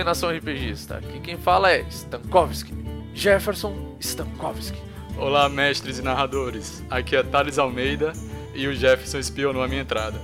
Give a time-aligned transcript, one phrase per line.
[0.00, 0.96] salve nação RPGista!
[0.96, 2.72] Aqui quem fala é Stankovski,
[3.14, 4.78] Jefferson Stankovski.
[5.16, 6.82] Olá, mestres e narradores.
[6.88, 8.12] Aqui é Thales Almeida
[8.54, 10.18] e o Jefferson espionou a minha entrada.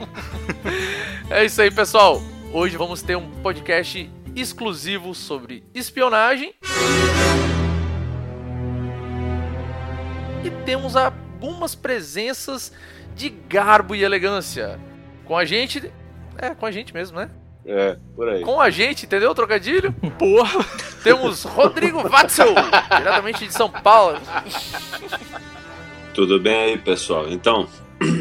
[1.30, 2.20] é isso aí, pessoal.
[2.52, 6.54] Hoje vamos ter um podcast exclusivo sobre espionagem.
[10.44, 12.72] E temos algumas presenças
[13.14, 14.78] de garbo e elegância.
[15.24, 15.90] Com a gente.
[16.36, 17.30] É, com a gente mesmo, né?
[17.66, 18.42] É, por aí.
[18.42, 19.92] Com a gente, entendeu o trocadilho?
[20.18, 20.64] Porra!
[21.02, 22.54] Temos Rodrigo Watzel,
[22.96, 24.18] diretamente de São Paulo.
[26.12, 27.28] Tudo bem aí, pessoal?
[27.28, 27.68] Então,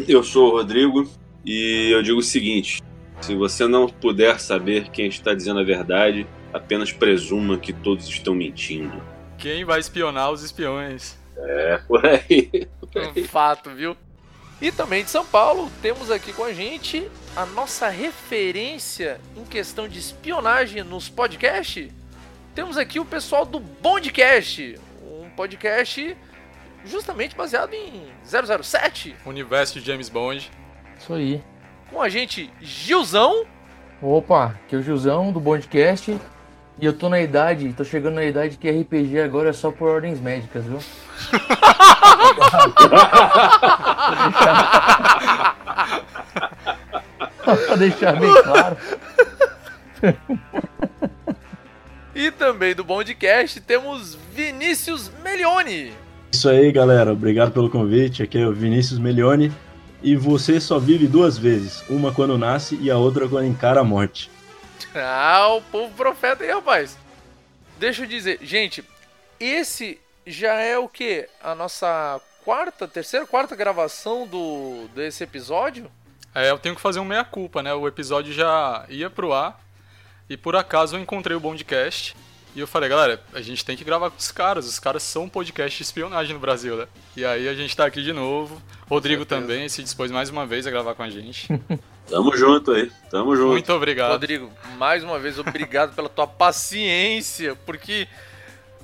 [0.08, 1.10] eu sou o Rodrigo
[1.46, 2.82] e eu digo o seguinte:
[3.22, 8.34] se você não puder saber quem está dizendo a verdade, apenas presuma que todos estão
[8.34, 9.02] mentindo.
[9.38, 11.18] Quem vai espionar os espiões?
[11.38, 12.68] É, por aí.
[12.92, 13.24] Por aí.
[13.24, 13.96] Um fato, viu?
[14.62, 19.88] E também de São Paulo, temos aqui com a gente a nossa referência em questão
[19.88, 21.92] de espionagem nos podcasts.
[22.54, 26.16] Temos aqui o pessoal do Bondcast, um podcast
[26.86, 29.16] justamente baseado em 007.
[29.26, 30.52] Universo de James Bond.
[31.00, 31.44] Isso aí.
[31.90, 33.46] Com a gente, Gilzão.
[34.02, 36.20] Opa, que é o Gilzão do Bondcast.
[36.80, 39.90] E eu tô na idade, tô chegando na idade que RPG agora é só por
[39.90, 40.80] ordens médicas, viu?
[47.66, 48.78] pra deixar bem claro.
[52.16, 55.94] e também do Bondcast temos Vinícius Melione.
[56.32, 57.14] Isso aí, galera.
[57.14, 58.24] Obrigado pelo convite.
[58.24, 59.52] Aqui é o Vinícius Melione.
[60.02, 63.84] E você só vive duas vezes: uma quando nasce e a outra quando encara a
[63.84, 64.30] morte.
[64.94, 66.98] Ah, o povo profeta aí, rapaz.
[67.80, 68.84] Deixa eu dizer, gente,
[69.40, 71.28] esse já é o que?
[71.42, 75.90] A nossa quarta, terceira, quarta gravação do desse episódio?
[76.36, 77.74] É, eu tenho que fazer um meia-culpa, né?
[77.74, 79.60] O episódio já ia pro ar
[80.30, 82.16] e por acaso eu encontrei o Bondcast
[82.56, 85.24] e eu falei, galera, a gente tem que gravar com os caras, os caras são
[85.24, 86.88] um podcast de espionagem no Brasil, né?
[87.18, 88.62] E aí a gente tá aqui de novo.
[88.88, 91.48] Rodrigo também se dispôs mais uma vez a gravar com a gente.
[92.08, 93.52] Tamo junto aí, tamo junto.
[93.52, 94.12] Muito obrigado.
[94.12, 98.10] Rodrigo, mais uma vez, obrigado pela tua paciência, porque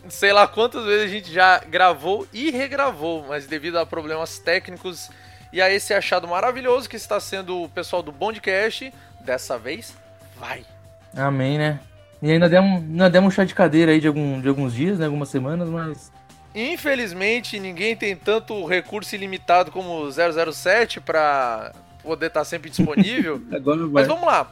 [0.07, 5.09] sei lá quantas vezes a gente já gravou e regravou, mas devido a problemas técnicos
[5.51, 9.95] e a esse achado maravilhoso que está sendo o pessoal do Bondcast, dessa vez
[10.37, 10.65] vai.
[11.15, 11.79] Amém, né?
[12.21, 14.99] E ainda demos, ainda demos um chá de cadeira aí de, algum, de alguns dias,
[14.99, 15.05] né?
[15.05, 16.11] Algumas semanas, mas.
[16.53, 21.73] Infelizmente, ninguém tem tanto recurso ilimitado como 007 para
[22.03, 23.41] poder estar tá sempre disponível.
[23.53, 23.89] Agora vai.
[24.03, 24.51] Mas vamos lá.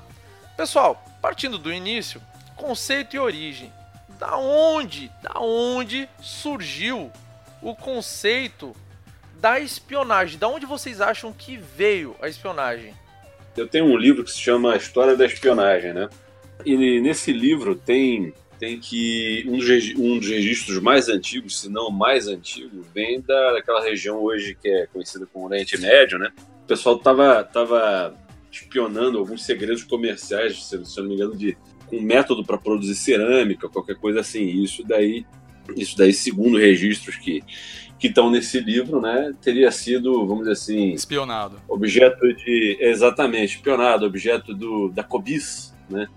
[0.56, 2.22] Pessoal, partindo do início,
[2.56, 3.72] conceito e origem.
[4.18, 7.12] Da onde, da onde surgiu
[7.62, 8.75] o conceito
[9.40, 10.38] da espionagem?
[10.38, 12.94] Da onde vocês acham que veio a espionagem?
[13.56, 16.09] Eu tenho um livro que se chama História da Espionagem, né?
[16.66, 21.92] E nesse livro tem tem que um dos, um dos registros mais antigos, se não
[21.92, 26.31] mais antigo, vem da, daquela região hoje que é conhecida como Oriente Médio, né?
[26.64, 28.16] O pessoal tava, tava
[28.52, 31.56] espionando alguns segredos comerciais, se, se não me engano, de
[31.86, 34.44] com método para produzir cerâmica, qualquer coisa assim.
[34.44, 35.25] Isso daí,
[35.75, 37.44] isso daí, segundo registros que
[38.00, 41.59] que estão nesse livro, né, teria sido, vamos dizer assim, espionado.
[41.68, 46.07] Objeto de exatamente, espionado, objeto do da cobiça, né?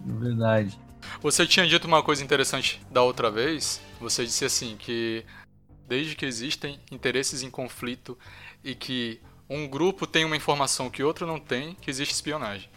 [0.00, 0.78] Verdade.
[1.20, 3.80] Você tinha dito uma coisa interessante da outra vez.
[4.00, 5.24] Você disse assim que
[5.88, 8.18] desde que existem interesses em conflito
[8.64, 12.68] e que um grupo tem uma informação que outro não tem, que existe espionagem.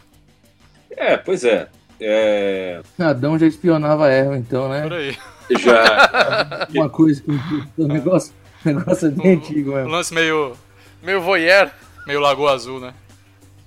[0.91, 1.67] É, pois é.
[1.99, 2.81] é...
[2.99, 4.83] Adão já espionava Eva, então, né?
[4.83, 5.17] Por aí.
[5.59, 6.67] Já.
[6.73, 8.33] uma coisa que o negócio,
[8.65, 9.89] negócio é bem um, antigo mesmo.
[9.89, 10.55] Um lance meio.
[11.01, 11.71] Meio voyeur.
[12.05, 12.93] Meio Lagoa Azul, né?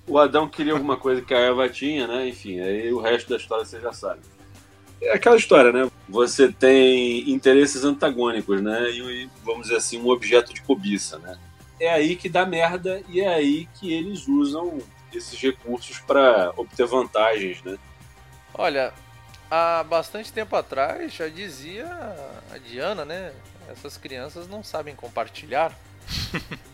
[0.07, 2.29] O Adão queria alguma coisa que a Eva tinha, né?
[2.29, 4.21] Enfim, aí o resto da história você já sabe.
[5.01, 5.91] É aquela história, né?
[6.09, 8.91] Você tem interesses antagônicos, né?
[8.91, 11.37] E, vamos dizer assim, um objeto de cobiça, né?
[11.81, 14.79] É aí que dá merda e é aí que eles usam
[15.13, 17.77] esses recursos para obter vantagens, né?
[18.55, 18.93] Olha,
[19.51, 21.87] há bastante tempo atrás já dizia
[22.53, 23.33] a Diana, né?
[23.69, 25.73] Essas crianças não sabem compartilhar.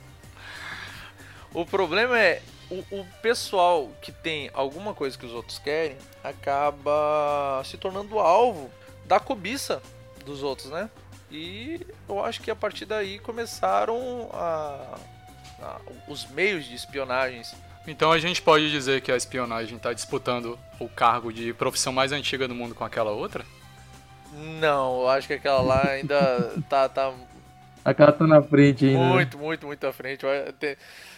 [1.52, 7.62] o problema é o, o, pessoal que tem alguma coisa que os outros querem acaba
[7.64, 8.70] se tornando alvo
[9.06, 9.82] da cobiça
[10.24, 10.90] dos outros, né?
[11.30, 14.98] E eu acho que a partir daí começaram a,
[15.60, 17.54] a, os meios de espionagens.
[17.86, 22.12] Então a gente pode dizer que a espionagem está disputando o cargo de profissão mais
[22.12, 23.44] antiga do mundo com aquela outra?
[24.60, 27.12] Não, eu acho que aquela lá ainda tá, tá.
[27.84, 29.00] Aquela tá na frente ainda.
[29.00, 29.12] Né?
[29.12, 30.24] Muito, muito, muito à frente.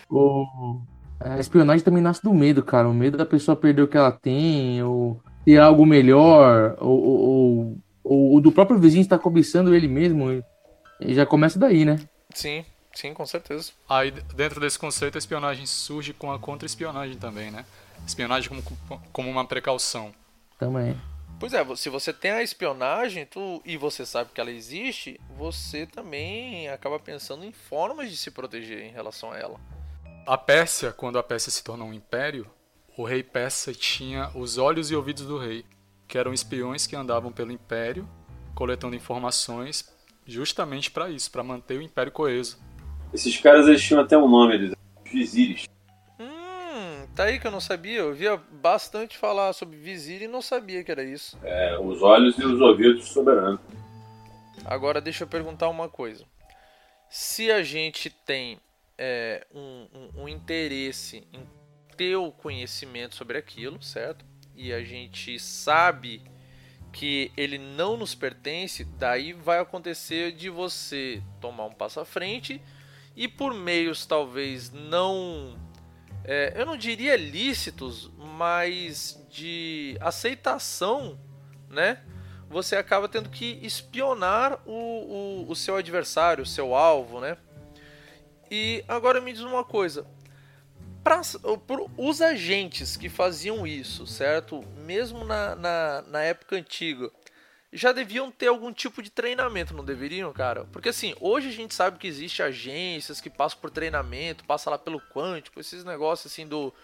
[0.09, 0.81] O...
[1.19, 2.89] A espionagem também nasce do medo, cara.
[2.89, 7.79] O medo da pessoa perder o que ela tem, ou ter algo melhor, ou, ou,
[8.03, 10.43] ou, ou do próprio vizinho estar cobiçando ele mesmo.
[11.01, 11.99] E já começa daí, né?
[12.35, 12.65] Sim,
[12.95, 13.73] sim, com certeza.
[13.89, 17.65] Aí, dentro desse conceito, a espionagem surge com a contra-espionagem também, né?
[18.07, 20.13] Espionagem como, como uma precaução.
[20.59, 20.97] Também.
[21.41, 25.87] Pois é, se você tem a espionagem tu, e você sabe que ela existe, você
[25.87, 29.59] também acaba pensando em formas de se proteger em relação a ela.
[30.27, 32.47] A Pérsia, quando a Pérsia se tornou um império,
[32.95, 35.65] o rei persa tinha os olhos e ouvidos do rei,
[36.07, 38.07] que eram espiões que andavam pelo império,
[38.55, 39.91] coletando informações
[40.27, 42.59] justamente para isso, para manter o império coeso.
[43.15, 44.75] Esses caras eles tinham até um nome, eles
[45.11, 45.65] vizires.
[47.15, 47.99] Tá aí que eu não sabia.
[47.99, 51.39] Eu via bastante falar sobre vizir e não sabia que era isso.
[51.43, 53.61] É, os olhos e os ouvidos soberanos.
[54.65, 56.25] Agora deixa eu perguntar uma coisa.
[57.09, 58.59] Se a gente tem
[58.97, 61.47] é, um, um, um interesse em
[61.97, 64.25] ter o conhecimento sobre aquilo, certo?
[64.55, 66.23] E a gente sabe
[66.93, 72.61] que ele não nos pertence, daí vai acontecer de você tomar um passo à frente
[73.17, 75.57] e por meios talvez não.
[76.25, 81.19] É, eu não diria lícitos, mas de aceitação,
[81.69, 82.03] né?
[82.49, 87.37] Você acaba tendo que espionar o, o, o seu adversário, o seu alvo, né?
[88.51, 90.05] E agora me diz uma coisa:
[91.03, 91.21] para
[91.97, 94.63] os agentes que faziam isso, certo?
[94.85, 97.11] Mesmo na, na, na, época antiga,
[97.73, 100.65] já deviam ter algum tipo de treinamento, não deveriam, cara?
[100.73, 104.79] Porque assim, hoje a gente sabe que existe agências que passam por treinamento, passa lá
[104.79, 106.75] pelo quântico, esses negócios assim do,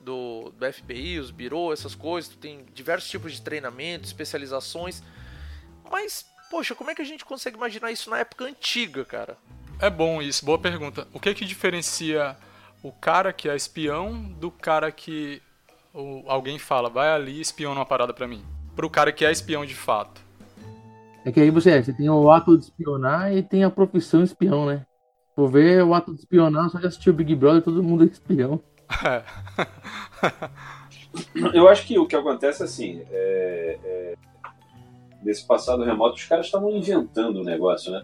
[0.00, 5.02] do, do FBI, os birô, essas coisas, tem diversos tipos de treinamento, especializações.
[5.90, 9.36] Mas, poxa, como é que a gente consegue imaginar isso na época antiga, cara?
[9.78, 11.06] É bom isso, boa pergunta.
[11.12, 12.36] O que que diferencia
[12.82, 15.42] o cara que é espião do cara que
[15.92, 18.42] o, alguém fala, vai ali espiona uma parada pra mim?
[18.74, 20.29] Pro cara que é espião de fato.
[21.24, 24.66] É que aí você, você tem o ato de espionar e tem a profissão espião,
[24.66, 24.86] né?
[25.36, 28.06] Por ver o ato de espionar, só de assistir o Big Brother, todo mundo é
[28.06, 28.60] espião.
[29.04, 29.22] É.
[31.52, 34.14] Eu acho que o que acontece assim, é, é,
[35.22, 38.02] nesse passado remoto, os caras estavam inventando o negócio, né?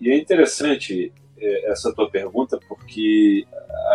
[0.00, 3.46] E é interessante é, essa tua pergunta porque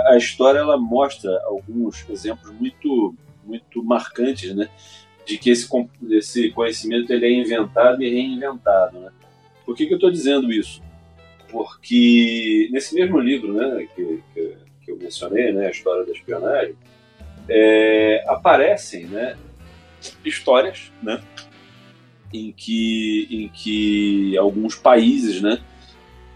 [0.08, 3.16] a história ela mostra alguns exemplos muito
[3.46, 4.70] muito marcantes, né,
[5.26, 5.68] de que esse,
[6.10, 9.12] esse conhecimento ele é inventado e reinventado, né?
[9.66, 10.82] Por que, que eu estou dizendo isso?
[11.50, 16.76] Porque nesse mesmo livro, né, que, que, que eu mencionei, né, a história da espionagem,
[17.48, 19.38] é, aparecem, né,
[20.26, 21.22] histórias, né,
[22.34, 25.62] em que em que alguns países, né,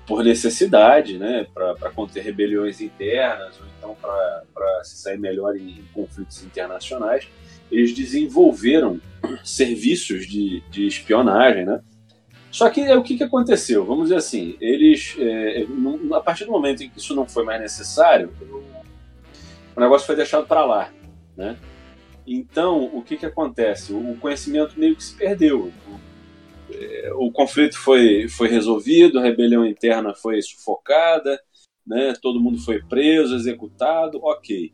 [0.05, 6.43] por necessidade, né, para conter rebeliões internas ou então para se sair melhor em conflitos
[6.43, 7.27] internacionais,
[7.71, 8.99] eles desenvolveram
[9.43, 11.81] serviços de, de espionagem, né?
[12.51, 13.85] Só que é, o que, que aconteceu?
[13.85, 15.65] Vamos dizer assim, eles, é,
[16.13, 18.31] a partir do momento em que isso não foi mais necessário,
[19.75, 20.91] o negócio foi deixado para lá,
[21.35, 21.57] né?
[22.25, 23.93] Então, o que, que acontece?
[23.93, 25.71] O conhecimento meio que se perdeu
[27.15, 31.39] o conflito foi, foi resolvido, a rebelião interna foi sufocada,
[31.85, 34.73] né, todo mundo foi preso, executado, ok.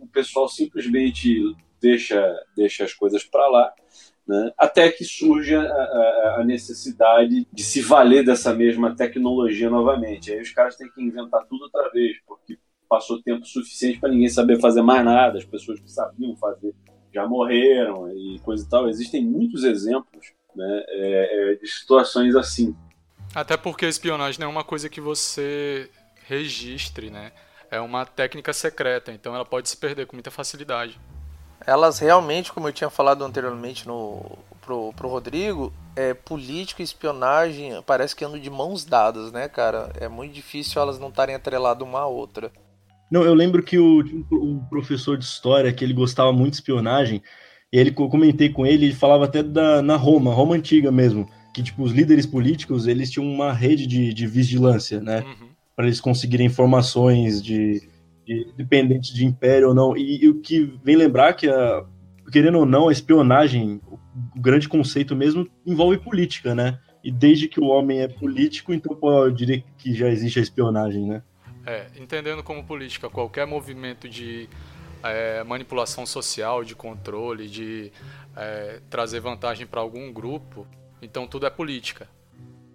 [0.00, 3.72] O pessoal simplesmente deixa, deixa as coisas para lá,
[4.26, 10.32] né, até que surge a, a, a, necessidade de se valer dessa mesma tecnologia novamente.
[10.32, 14.28] Aí os caras têm que inventar tudo outra vez, porque passou tempo suficiente para ninguém
[14.28, 16.74] saber fazer mais nada, as pessoas que sabiam fazer
[17.14, 18.88] já morreram e coisa e tal.
[18.88, 22.76] Existem muitos exemplos né, é, é, de situações assim.
[23.34, 25.90] Até porque a espionagem não é uma coisa que você
[26.26, 27.32] registre, né?
[27.70, 30.98] É uma técnica secreta, então ela pode se perder com muita facilidade.
[31.64, 37.80] Elas realmente, como eu tinha falado anteriormente no, pro, pro Rodrigo, é, política e espionagem
[37.86, 39.92] parece que andam de mãos dadas, né, cara?
[40.00, 42.50] É muito difícil elas não estarem atreladas uma à outra.
[43.10, 44.00] Não, eu lembro que o,
[44.32, 47.22] o professor de história, que ele gostava muito de espionagem,
[47.72, 51.28] e ele eu comentei com ele, ele falava até da na Roma, Roma antiga mesmo,
[51.54, 55.20] que tipo os líderes políticos, eles tinham uma rede de, de vigilância, né?
[55.20, 55.48] Uhum.
[55.74, 57.88] Para eles conseguirem informações de,
[58.26, 59.96] de dependentes de império ou não.
[59.96, 61.84] E, e, o que vem lembrar que a
[62.30, 63.98] querendo ou não, a espionagem, o
[64.40, 66.78] grande conceito mesmo envolve política, né?
[67.02, 71.06] E desde que o homem é político, então eu diria que já existe a espionagem,
[71.06, 71.22] né?
[71.64, 74.48] É, entendendo como política qualquer movimento de
[75.02, 77.92] é, manipulação social, de controle, de
[78.36, 80.66] é, trazer vantagem para algum grupo.
[81.00, 82.08] Então tudo é política.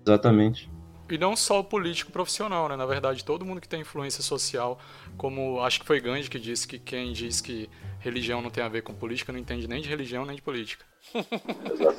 [0.06, 0.70] Exatamente.
[1.12, 2.76] E não só o político profissional, né?
[2.76, 4.80] Na verdade, todo mundo que tem influência social,
[5.18, 8.70] como acho que foi Gandhi que disse que quem diz que religião não tem a
[8.70, 10.86] ver com política não entende nem de religião nem de política.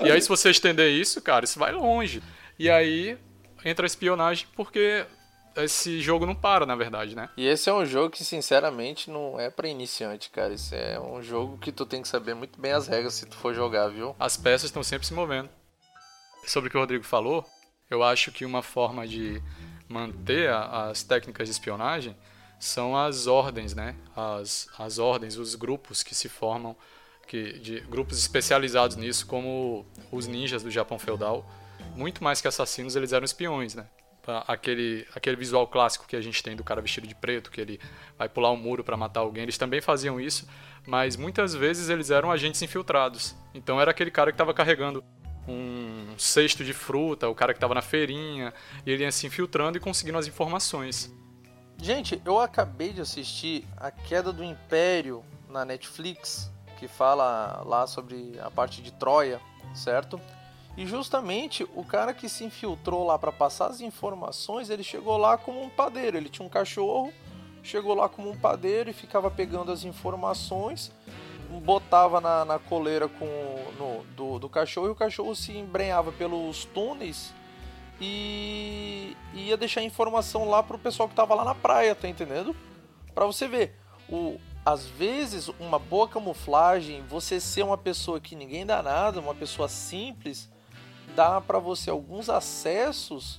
[0.03, 2.23] e aí, se você estender isso, cara, isso vai longe.
[2.59, 3.19] E aí
[3.65, 5.07] entra a espionagem porque
[5.57, 7.29] esse jogo não para, na verdade, né?
[7.37, 10.55] E esse é um jogo que, sinceramente, não é para iniciante, cara.
[10.55, 13.37] Isso é um jogo que tu tem que saber muito bem as regras se tu
[13.37, 14.17] for jogar, viu?
[14.19, 15.51] As peças estão sempre se movendo.
[16.47, 17.45] Sobre o que o Rodrigo falou,
[17.93, 19.43] eu acho que uma forma de
[19.89, 22.17] manter a, as técnicas de espionagem
[22.59, 23.97] são as ordens, né?
[24.17, 26.77] As, as ordens, os grupos que se formam,
[27.27, 31.45] que, de grupos especializados nisso, como os ninjas do Japão feudal.
[31.95, 33.87] Muito mais que assassinos, eles eram espiões, né?
[34.47, 37.81] aquele, aquele visual clássico que a gente tem do cara vestido de preto, que ele
[38.17, 40.49] vai pular um muro para matar alguém, eles também faziam isso,
[40.87, 43.35] mas muitas vezes eles eram agentes infiltrados.
[43.53, 45.03] Então era aquele cara que estava carregando
[45.47, 48.53] um cesto de fruta, o cara que estava na feirinha,
[48.87, 51.13] e ele ia se infiltrando e conseguindo as informações.
[51.79, 58.39] Gente, eu acabei de assistir A Queda do Império na Netflix, que fala lá sobre
[58.41, 59.41] a parte de Troia,
[59.75, 60.21] certo?
[60.77, 65.37] E justamente o cara que se infiltrou lá para passar as informações, ele chegou lá
[65.37, 66.17] como um padeiro.
[66.17, 67.13] Ele tinha um cachorro,
[67.63, 70.91] chegou lá como um padeiro e ficava pegando as informações,
[71.61, 73.27] botava na, na coleira com,
[73.79, 77.33] no, do, do cachorro e o cachorro se embrenhava pelos túneis
[78.01, 82.55] e ia deixar informação lá pro pessoal que tava lá na praia, tá entendendo?
[83.15, 83.77] Para você ver,
[84.09, 89.35] o, às vezes uma boa camuflagem, você ser uma pessoa que ninguém dá nada, uma
[89.35, 90.51] pessoa simples,
[91.15, 93.39] dá para você alguns acessos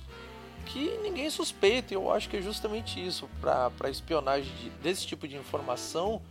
[0.64, 1.92] que ninguém suspeita.
[1.92, 3.28] E eu acho que é justamente isso.
[3.40, 6.22] Para espionagem de, desse tipo de informação,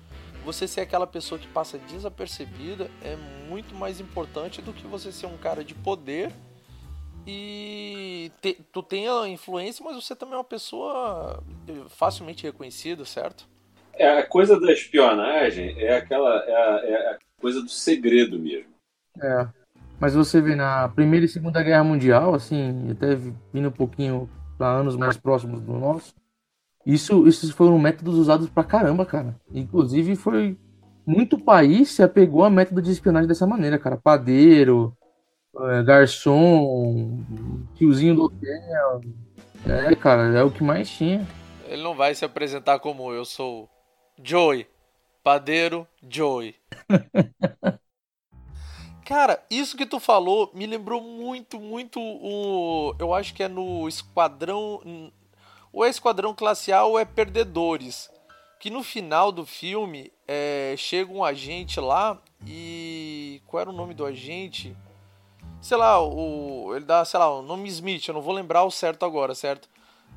[0.44, 3.16] você ser aquela pessoa que passa desapercebida é
[3.48, 6.32] muito mais importante do que você ser um cara de poder
[7.26, 11.42] e te, tu tem a influência, mas você também é uma pessoa
[11.90, 13.48] facilmente reconhecida, certo?
[13.94, 18.74] É, a coisa da espionagem é aquela é a, é a coisa do segredo mesmo.
[19.22, 19.48] É.
[20.00, 24.68] Mas você vê na Primeira e Segunda Guerra Mundial, assim, até vindo um pouquinho para
[24.68, 26.14] anos mais próximos do nosso,
[26.86, 29.36] isso, esses foram métodos usados pra caramba, cara.
[29.54, 30.58] Inclusive foi
[31.06, 33.98] muito país se apegou a método de espionagem dessa maneira, cara.
[33.98, 34.96] Padeiro,
[35.60, 37.20] é, garçom,
[37.76, 39.02] tiozinho do hotel.
[39.66, 41.26] É, cara, é o que mais tinha.
[41.68, 43.70] Ele não vai se apresentar como eu sou
[44.22, 44.68] Joey,
[45.24, 46.56] padeiro Joey.
[49.06, 52.96] Cara, isso que tu falou me lembrou muito, muito o.
[52.98, 55.12] Eu acho que é no Esquadrão.
[55.76, 58.12] É Esquadrão Classe A ou é Perdedores.
[58.60, 63.42] Que no final do filme é, chega um agente lá e.
[63.48, 64.76] Qual era o nome do agente?
[65.62, 66.74] Sei lá, o.
[66.76, 69.68] Ele dá, sei lá, o nome Smith, eu não vou lembrar o certo agora, certo?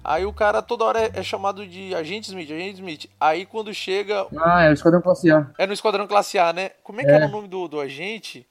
[0.05, 3.07] Aí o cara toda hora é, é chamado de Agente Smith, Agente Smith.
[3.21, 4.27] Aí quando chega.
[4.39, 5.51] Ah, é o Esquadrão Classe A.
[5.59, 6.71] É no Esquadrão Classe A, né?
[6.85, 7.15] Como é que é.
[7.15, 8.47] era o nome do, do agente?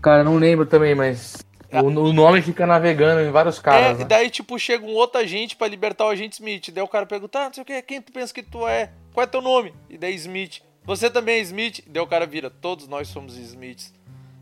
[0.00, 3.86] Cara, não lembro também, mas o, o, nome fica navegando em vários caras.
[3.86, 4.02] É, né?
[4.02, 6.70] e daí, tipo, chega um outro agente para libertar o agente Smith.
[6.72, 8.90] Daí o cara pergunta, ah, não sei o que, quem tu pensa que tu é?
[9.12, 9.74] Qual é teu nome?
[9.88, 10.62] E daí Smith.
[10.84, 11.82] Você também é Smith?
[11.86, 13.92] Daí o cara vira, todos nós somos Smiths.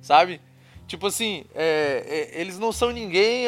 [0.01, 0.41] Sabe?
[0.87, 3.47] Tipo assim, é, é, eles não são ninguém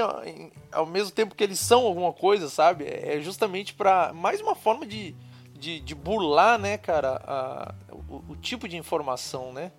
[0.70, 2.84] ao mesmo tempo que eles são alguma coisa, sabe?
[2.84, 5.14] É, é justamente para mais uma forma de,
[5.58, 7.74] de, de burlar, né, cara, a,
[8.10, 9.72] o, o tipo de informação, né?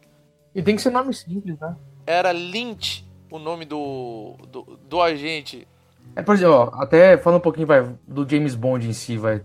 [0.56, 1.76] E tem que ser nome simples, né?
[2.06, 5.68] era Lynch o nome do, do, do agente.
[6.16, 9.44] É, por exemplo, ó, até falando um pouquinho vai, do James Bond em si, vai.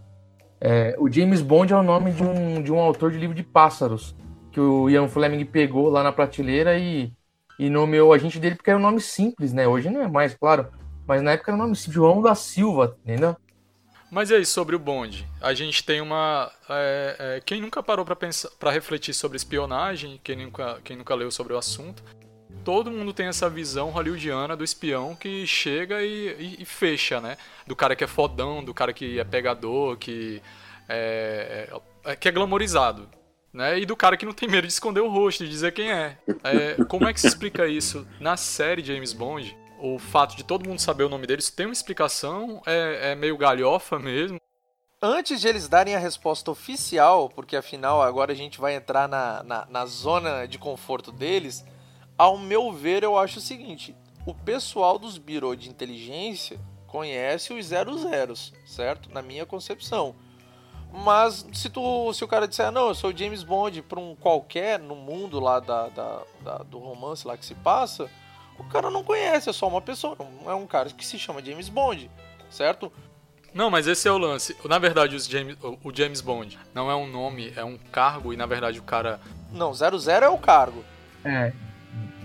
[0.61, 3.43] É, o James Bond é o nome de um, de um autor de livro de
[3.43, 4.15] pássaros
[4.51, 7.13] que o Ian Fleming pegou lá na prateleira e,
[7.59, 9.69] e nomeou o agente dele porque era um nome simples, né?
[9.69, 10.69] Hoje não é mais, claro.
[11.07, 13.37] Mas na época era o nome João da Silva, entendeu?
[14.11, 16.51] Mas aí, sobre o Bond, a gente tem uma.
[16.71, 21.15] É, é, quem nunca parou para pensar, para refletir sobre espionagem, quem nunca, quem nunca
[21.15, 22.03] leu sobre o assunto,
[22.67, 27.39] todo mundo tem essa visão hollywoodiana do espião que chega e, e, e, fecha, né?
[27.65, 30.43] Do cara que é fodão, do cara que é pegador, que
[30.89, 31.71] é,
[32.05, 33.09] é, que é glamorizado.
[33.53, 33.79] Né?
[33.79, 36.19] E do cara que não tem medo de esconder o rosto, de dizer quem é.
[36.43, 36.85] é.
[36.89, 39.57] Como é que se explica isso na série James Bond?
[39.79, 42.61] O fato de todo mundo saber o nome deles tem uma explicação?
[42.67, 44.41] É, é meio galhofa mesmo?
[45.01, 49.45] Antes de eles darem a resposta oficial, porque afinal agora a gente vai entrar na,
[49.45, 51.65] na, na zona de conforto deles,
[52.19, 53.95] ao meu ver, eu acho o seguinte:
[54.25, 59.11] o pessoal dos Bureau de Inteligência conhece os zero zeros, certo?
[59.13, 60.15] Na minha concepção.
[60.93, 64.79] Mas se tu, se o cara disser, não, eu sou James Bond para um qualquer
[64.79, 68.09] no mundo lá da, da, da, do romance lá que se passa,
[68.59, 71.45] o cara não conhece, é só uma pessoa, não é um cara que se chama
[71.45, 72.11] James Bond,
[72.49, 72.91] certo?
[73.53, 74.57] Não, mas esse é o lance.
[74.65, 78.33] Na verdade, os James, o- o James Bond não é um nome, é um cargo
[78.33, 79.21] e na verdade o cara.
[79.51, 80.85] Não, 00 é o cargo.
[81.25, 81.53] É.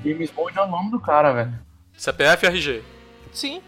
[0.03, 1.53] James Bond é o nome do cara, velho.
[1.97, 2.81] CPF RG.
[3.31, 3.61] Sim.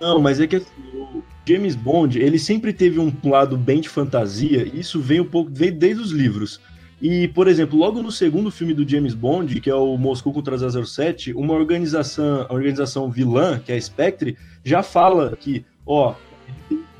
[0.00, 3.88] Não, mas é que assim, o James Bond, ele sempre teve um lado bem de
[3.88, 6.60] fantasia, e isso vem um pouco, vem desde os livros.
[7.02, 10.56] E, por exemplo, logo no segundo filme do James Bond, que é o Moscou contra
[10.56, 16.14] 007, uma organização, a organização vilã, que é a Spectre, já fala que, ó,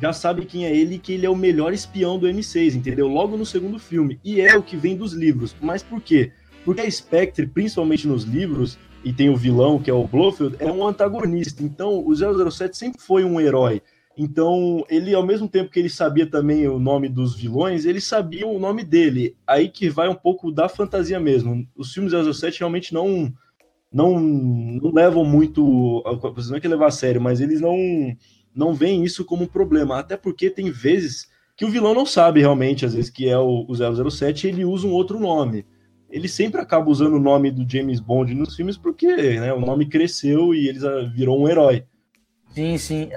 [0.00, 3.09] já sabe quem é ele e que ele é o melhor espião do M6, entendeu?
[3.09, 4.18] Logo no segundo filme.
[4.25, 5.54] E é o que vem dos livros.
[5.61, 6.32] Mas por quê?
[6.64, 10.71] Porque a Spectre, principalmente nos livros, e tem o vilão, que é o Blofeld, é
[10.71, 11.62] um antagonista.
[11.62, 13.83] Então, o 007 sempre foi um herói.
[14.17, 18.47] Então, ele, ao mesmo tempo que ele sabia também o nome dos vilões, ele sabia
[18.47, 19.35] o nome dele.
[19.47, 21.67] Aí que vai um pouco da fantasia mesmo.
[21.75, 23.33] Os filmes 007 realmente não
[23.93, 26.02] não, não levam muito.
[26.49, 27.76] Não é que levar a sério, mas eles não,
[28.55, 29.99] não veem isso como um problema.
[29.99, 33.67] Até porque tem vezes que o vilão não sabe realmente, às vezes, que é o,
[33.69, 35.67] o 007 e ele usa um outro nome.
[36.11, 39.07] Ele sempre acaba usando o nome do James Bond nos filmes porque
[39.38, 41.85] né, o nome cresceu e ele ah, virou um herói.
[42.52, 43.11] Sim, sim.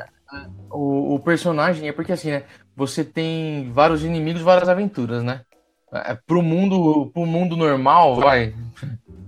[0.70, 2.44] O, o personagem é porque assim, né?
[2.76, 5.42] Você tem vários inimigos, várias aventuras, né?
[5.92, 8.54] É, pro mundo, pro mundo normal, vai,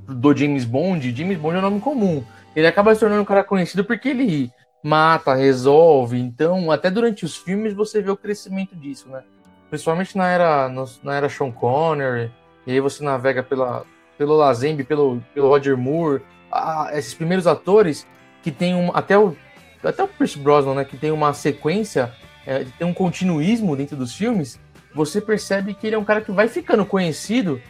[0.08, 2.24] do James Bond, James Bond é um nome comum.
[2.56, 4.52] Ele acaba se tornando um cara conhecido porque ele
[4.84, 6.20] mata, resolve.
[6.20, 9.24] Então, até durante os filmes você vê o crescimento disso, né?
[9.70, 10.70] Principalmente na era,
[11.04, 12.32] na era Sean Connery,
[12.66, 13.86] e aí você navega pela,
[14.18, 18.08] pelo Lazembe, pelo, pelo Roger Moore, ah, esses primeiros atores
[18.42, 19.36] que tem um, até o
[19.84, 22.12] até o Pierce Brosnan, né, que tem uma sequência,
[22.44, 24.60] é, tem um continuismo dentro dos filmes,
[24.96, 27.62] você percebe que ele é um cara que vai ficando conhecido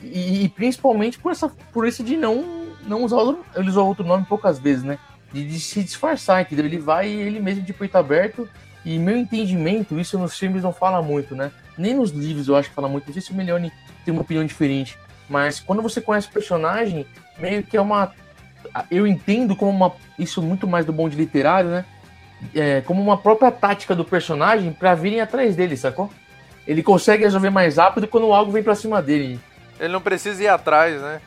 [0.00, 4.04] e, e principalmente por essa por isso de não não usar outro, ele usou outro
[4.04, 4.98] nome poucas vezes, né?
[5.32, 6.66] De, de se disfarçar, entendeu?
[6.66, 8.48] Ele vai ele mesmo de peito aberto
[8.84, 11.50] e meu entendimento, isso nos filmes não fala muito, né?
[11.76, 13.06] Nem nos livros eu acho que fala muito.
[13.06, 13.72] Não sei se o Melione
[14.04, 17.06] tem uma opinião diferente, mas quando você conhece o personagem,
[17.38, 18.12] meio que é uma
[18.90, 21.84] eu entendo como uma isso muito mais do bonde literário, né?
[22.54, 26.10] É, como uma própria tática do personagem pra virem atrás dele, sacou?
[26.66, 29.40] Ele consegue resolver mais rápido quando algo vem pra cima dele.
[29.78, 31.20] Ele não precisa ir atrás, né?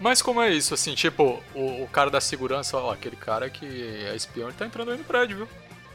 [0.00, 4.06] Mas como é isso, assim, tipo, o, o cara da segurança, ó, aquele cara que
[4.06, 5.48] é espião, ele tá entrando aí no prédio, viu?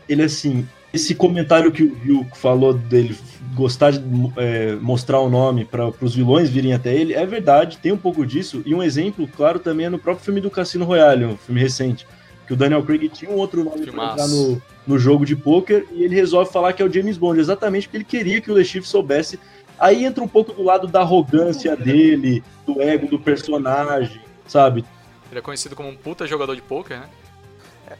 [0.07, 3.15] Ele, assim, esse comentário que o Rio falou dele
[3.53, 4.01] gostar de
[4.37, 8.25] é, mostrar o nome para os vilões virem até ele, é verdade, tem um pouco
[8.25, 8.63] disso.
[8.65, 12.07] E um exemplo, claro, também é no próprio filme do Cassino Royale, um filme recente.
[12.47, 15.85] Que o Daniel Craig tinha um outro nome para entrar no, no jogo de pôquer
[15.91, 18.57] e ele resolve falar que é o James Bond, exatamente porque ele queria que o
[18.57, 19.39] Le Chiffre soubesse.
[19.79, 24.85] Aí entra um pouco do lado da arrogância dele, do ego do personagem, sabe?
[25.31, 27.09] Ele é conhecido como um puta jogador de pôquer, né?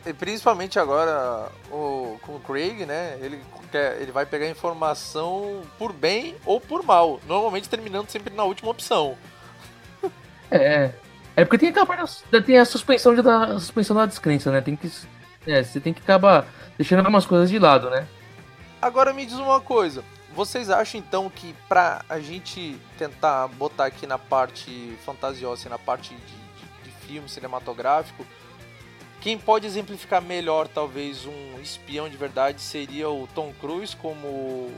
[0.05, 3.17] E principalmente agora o, com o Craig, né?
[3.21, 7.19] Ele, quer, ele vai pegar informação por bem ou por mal.
[7.27, 9.17] Normalmente terminando sempre na última opção.
[10.49, 10.91] É.
[11.35, 14.51] É porque tem aquela parte da, tem a suspensão, de, da, a suspensão da descrença,
[14.51, 14.61] né?
[14.61, 14.89] Tem que.
[15.45, 18.07] É, você tem que acabar deixando algumas coisas de lado, né?
[18.81, 20.03] Agora me diz uma coisa.
[20.33, 26.13] Vocês acham então que pra a gente tentar botar aqui na parte fantasiosa na parte
[26.13, 28.25] de, de, de filme cinematográfico,
[29.25, 34.69] quem pode exemplificar melhor talvez um espião de verdade seria o Tom Cruise como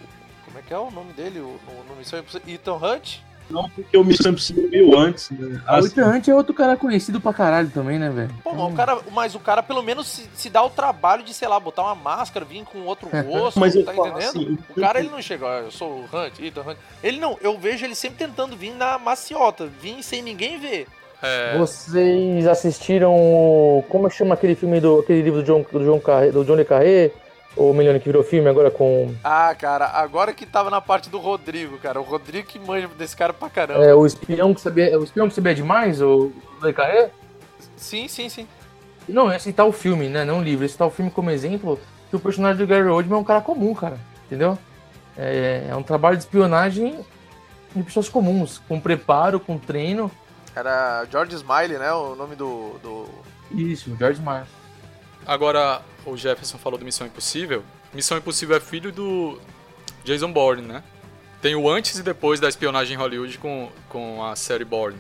[0.45, 2.53] como é que é o nome dele o, no, no Missão Impossível?
[2.55, 3.17] Ethan Hunt?
[3.49, 5.61] Não porque o Missão Impossível veio antes, né?
[5.67, 8.33] O Assim, Ethan Hunt é outro cara conhecido pra caralho também, né, velho?
[8.41, 11.33] Pô, mas o cara, mas o cara pelo menos se, se dá o trabalho de,
[11.33, 14.17] sei lá, botar uma máscara, vir com outro rosto, Mas tá entendendo?
[14.17, 16.77] assim, o cara ele não chega, ó, eu sou o Hunt, Ethan Hunt.
[17.03, 20.87] Ele não, eu vejo ele sempre tentando vir na maciota, vir sem ninguém ver.
[21.21, 23.13] É, Vocês assistiram.
[23.89, 24.99] Como chama aquele filme do.
[24.99, 27.11] aquele livro do John, do John Carré, do Carré?
[27.55, 29.15] O Milhone que virou filme agora com.
[29.23, 31.99] Ah, cara, agora que tava na parte do Rodrigo, cara.
[31.99, 33.83] O Rodrigo que manja desse cara pra caramba.
[33.83, 34.97] É, o espião que sabia.
[34.99, 37.09] O espião que sabia demais, o Johnny Carré?
[37.75, 38.47] Sim, sim, sim.
[39.09, 40.23] Não, citar o filme, né?
[40.23, 40.69] Não o livro.
[40.69, 41.79] Citar o filme como exemplo
[42.11, 43.97] que o personagem do Gary Oldman é um cara comum, cara.
[44.27, 44.55] Entendeu?
[45.17, 46.99] É, é um trabalho de espionagem
[47.75, 50.11] de pessoas comuns, com preparo, com treino.
[50.57, 51.93] Era George Smiley, né?
[51.93, 52.79] O nome do.
[52.81, 53.07] do...
[53.51, 54.49] Isso, George Martin.
[55.25, 57.63] agora, o Jefferson falou do Missão Impossível.
[57.93, 59.39] Missão Impossível é filho do
[60.03, 60.83] Jason Bourne, né?
[61.41, 64.97] Tem o antes e depois da espionagem em Hollywood com, com a série Bourne.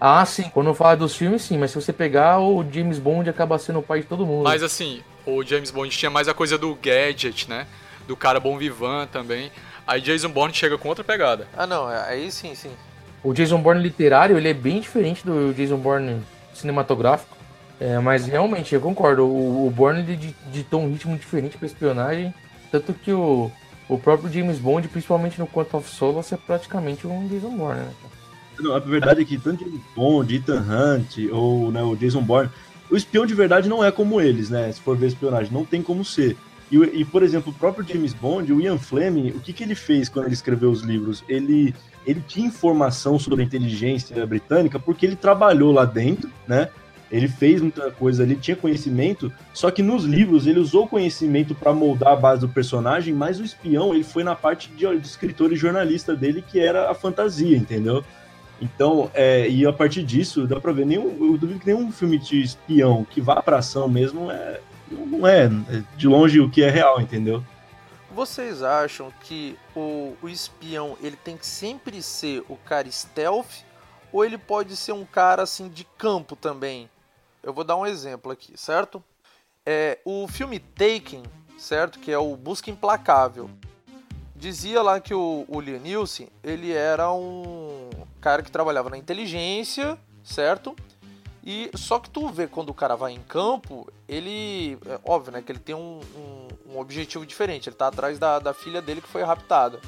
[0.00, 0.48] Ah, sim.
[0.54, 1.58] Quando eu falar dos filmes, sim.
[1.58, 4.44] Mas se você pegar, o James Bond acaba sendo o pai de todo mundo.
[4.44, 7.66] Mas assim, o James Bond tinha mais a coisa do gadget, né?
[8.06, 9.50] Do cara bom vivant também.
[9.86, 11.48] Aí Jason Bourne chega com outra pegada.
[11.56, 12.70] Ah, não, é- aí sim, sim.
[13.22, 16.20] O Jason Bourne literário, ele é bem diferente do Jason Bourne
[16.54, 17.36] cinematográfico.
[17.78, 19.24] É, mas realmente, eu concordo.
[19.24, 22.32] O, o Bourne ele di- ditou um ritmo diferente pra espionagem.
[22.70, 23.50] Tanto que o,
[23.88, 27.92] o próprio James Bond, principalmente no Quantum of Solace, é praticamente um Jason Bourne, né?
[28.58, 32.50] Não, a verdade é que tanto James Bond, Ethan Hunt ou né, o Jason Bourne,
[32.90, 34.70] o espião de verdade não é como eles, né?
[34.70, 36.36] Se for ver espionagem, não tem como ser.
[36.70, 39.74] E, e, por exemplo, o próprio James Bond, o Ian Fleming, o que, que ele
[39.74, 41.24] fez quando ele escreveu os livros?
[41.28, 41.74] Ele,
[42.06, 46.68] ele tinha informação sobre a inteligência britânica porque ele trabalhou lá dentro, né?
[47.10, 51.72] Ele fez muita coisa ali, tinha conhecimento, só que nos livros ele usou conhecimento para
[51.72, 55.52] moldar a base do personagem, mas o espião ele foi na parte de, de escritor
[55.52, 58.04] e jornalista dele, que era a fantasia, entendeu?
[58.60, 62.18] Então, é, e a partir disso, dá pra ver, nenhum, eu duvido que nenhum filme
[62.18, 64.60] de espião que vá pra ação mesmo é,
[64.90, 67.42] não é, é de longe o que é real, entendeu?
[68.12, 73.64] Vocês acham que o, o espião ele tem que sempre ser o cara stealth
[74.12, 76.90] ou ele pode ser um cara assim de campo também?
[77.42, 79.02] Eu vou dar um exemplo aqui, certo?
[79.64, 81.22] É, o filme Taken,
[81.56, 82.00] certo?
[82.00, 83.48] Que é o Busca Implacável.
[84.34, 90.74] Dizia lá que o, o Nielsen, ele era um cara que trabalhava na inteligência, certo?
[91.44, 94.78] E só que tu vê quando o cara vai em campo, ele.
[94.86, 95.42] É óbvio, né?
[95.42, 97.68] Que ele tem um, um, um objetivo diferente.
[97.68, 99.80] Ele tá atrás da, da filha dele que foi raptada.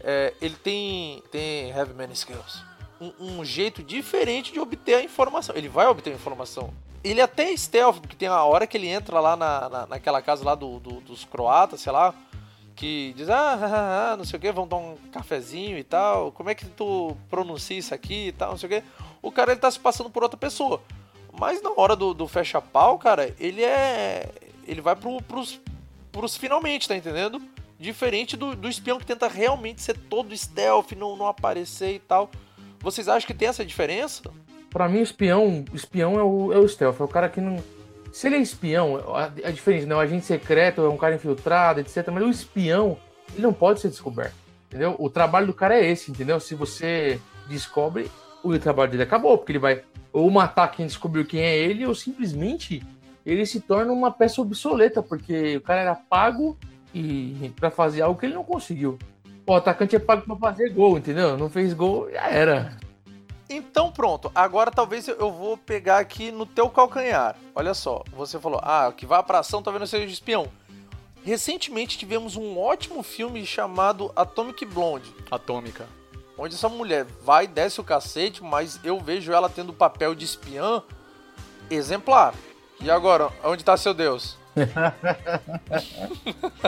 [0.00, 1.22] É, ele tem.
[1.30, 2.62] Tem Heavy Man Skills.
[3.00, 5.54] Um, um, jeito diferente de obter a informação.
[5.54, 6.72] Ele vai obter a informação.
[7.02, 10.22] Ele até é stealth, porque tem a hora que ele entra lá na, na, naquela
[10.22, 12.14] casa lá do, do, dos croatas, sei lá.
[12.74, 16.32] Que diz, ah, não sei o que, vamos dar um cafezinho e tal.
[16.32, 18.82] Como é que tu pronuncia isso aqui e tal, não sei o que
[19.24, 20.82] o cara ele tá se passando por outra pessoa.
[21.32, 24.28] Mas na hora do, do fecha-pau, cara, ele é.
[24.66, 25.60] Ele vai pro, pros,
[26.12, 27.42] pros finalmente, tá entendendo?
[27.78, 32.30] Diferente do, do espião que tenta realmente ser todo stealth, não, não aparecer e tal.
[32.80, 34.22] Vocês acham que tem essa diferença?
[34.70, 37.62] Para mim, espião, espião é o, é o stealth, é o cara que não.
[38.12, 39.02] Se ele é espião,
[39.42, 39.94] é diferente, né?
[39.94, 42.08] O agente secreto é um cara infiltrado, etc.
[42.12, 42.96] Mas o espião,
[43.32, 44.34] ele não pode ser descoberto,
[44.68, 44.94] entendeu?
[44.98, 46.38] O trabalho do cara é esse, entendeu?
[46.38, 48.08] Se você descobre,
[48.44, 51.94] o trabalho dele acabou, porque ele vai ou matar quem descobriu quem é ele, ou
[51.94, 52.86] simplesmente
[53.26, 56.56] ele se torna uma peça obsoleta, porque o cara era pago
[56.94, 58.96] e para fazer algo que ele não conseguiu.
[59.46, 61.36] O atacante é pago para fazer gol, entendeu?
[61.36, 62.78] Não fez gol, já era.
[63.50, 67.36] Então pronto, agora talvez eu vou pegar aqui no teu calcanhar.
[67.54, 70.46] Olha só, você falou, ah, que vai pra ação talvez não seja de espião.
[71.24, 75.12] Recentemente tivemos um ótimo filme chamado Atomic Blonde.
[75.30, 75.88] Atômica
[76.36, 80.24] onde essa mulher vai, desce o cacete, mas eu vejo ela tendo o papel de
[80.24, 80.82] espiã
[81.70, 82.34] exemplar.
[82.80, 84.36] E agora, onde está seu Deus?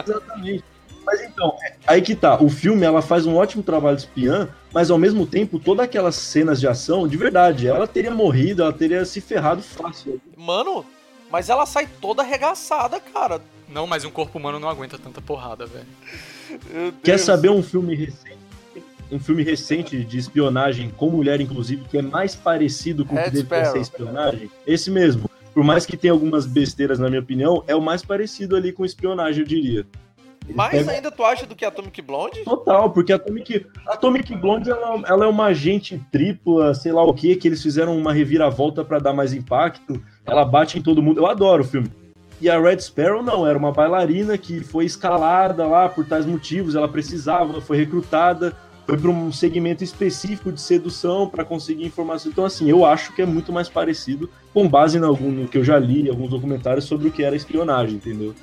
[0.05, 0.63] Exatamente.
[1.05, 2.41] Mas então, aí que tá.
[2.41, 6.15] O filme ela faz um ótimo trabalho de espiã, mas ao mesmo tempo, todas aquelas
[6.15, 10.19] cenas de ação, de verdade, ela teria morrido, ela teria se ferrado fácil.
[10.35, 10.85] Mano,
[11.31, 13.41] mas ela sai toda arregaçada, cara.
[13.69, 15.87] Não, mas um corpo humano não aguenta tanta porrada, velho.
[17.03, 18.36] Quer saber um filme recente
[19.11, 23.43] um filme recente de espionagem com mulher, inclusive, que é mais parecido com o que
[23.43, 24.49] deve ser espionagem.
[24.65, 25.29] Esse mesmo.
[25.53, 28.85] Por mais que tenha algumas besteiras, na minha opinião, é o mais parecido ali com
[28.85, 29.85] espionagem, eu diria.
[30.53, 30.91] Mais pega...
[30.91, 32.43] ainda tu acha do que Atomic Blonde?
[32.43, 37.35] Total, porque Atomic, Atomic Blonde ela, ela é uma agente tripla, sei lá o que,
[37.35, 40.01] que eles fizeram uma reviravolta para dar mais impacto.
[40.25, 41.19] Ela bate em todo mundo.
[41.19, 41.91] Eu adoro o filme.
[42.39, 46.75] E a Red Sparrow não, era uma bailarina que foi escalada lá por tais motivos,
[46.75, 48.55] ela precisava, foi recrutada
[48.87, 52.31] foi para um segmento específico de sedução para conseguir informação.
[52.31, 55.57] Então, assim, eu acho que é muito mais parecido com base em algum, no que
[55.57, 58.33] eu já li, alguns documentários sobre o que era espionagem, entendeu?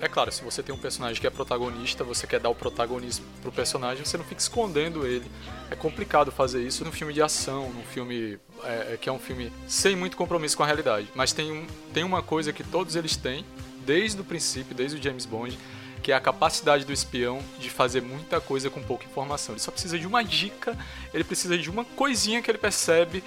[0.00, 3.24] É claro, se você tem um personagem que é protagonista, você quer dar o protagonismo
[3.42, 5.24] pro personagem, você não fica escondendo ele.
[5.68, 9.18] É complicado fazer isso num filme de ação, num filme é, é que é um
[9.18, 11.08] filme sem muito compromisso com a realidade.
[11.14, 13.44] Mas tem, um, tem uma coisa que todos eles têm,
[13.86, 15.58] desde o princípio, desde o James Bond,
[16.06, 19.56] que é a capacidade do espião de fazer muita coisa com pouca informação.
[19.56, 20.78] Ele só precisa de uma dica,
[21.12, 23.24] ele precisa de uma coisinha que ele percebe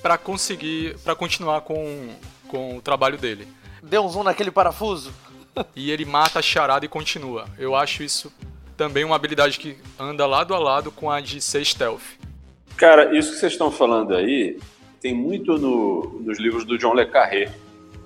[0.00, 2.08] para conseguir, para continuar com,
[2.48, 3.46] com o trabalho dele.
[3.82, 5.12] Deu um zoom naquele parafuso.
[5.76, 7.44] e ele mata a charada e continua.
[7.58, 8.32] Eu acho isso
[8.78, 12.16] também uma habilidade que anda lado a lado com a de ser stealth.
[12.78, 14.58] Cara, isso que vocês estão falando aí
[15.02, 17.52] tem muito no, nos livros do John Le Carré,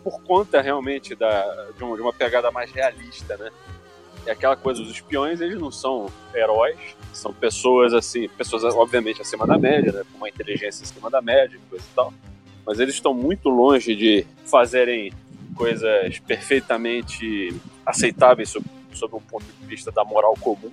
[0.03, 3.53] por conta realmente da, de, uma, de uma pegada mais realista, né?
[4.27, 6.77] É aquela coisa, os espiões, eles não são heróis,
[7.13, 11.59] são pessoas assim, pessoas obviamente acima da média, né, com uma inteligência acima da média,
[11.71, 12.13] coisa e tal,
[12.67, 15.13] mas eles estão muito longe de fazerem
[15.57, 20.71] coisas perfeitamente aceitáveis sob, sob um ponto de vista da moral comum.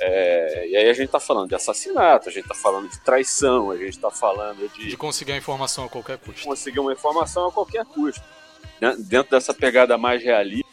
[0.00, 3.70] É, e aí a gente está falando de assassinato, a gente está falando de traição,
[3.70, 4.88] a gente está falando de...
[4.88, 6.44] De conseguir a informação a qualquer custo.
[6.44, 8.22] Conseguir uma informação a qualquer custo.
[8.98, 10.66] Dentro dessa pegada mais realista,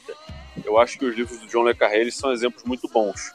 [0.69, 3.33] eu acho que os livros do John Le Carré eles são exemplos muito bons.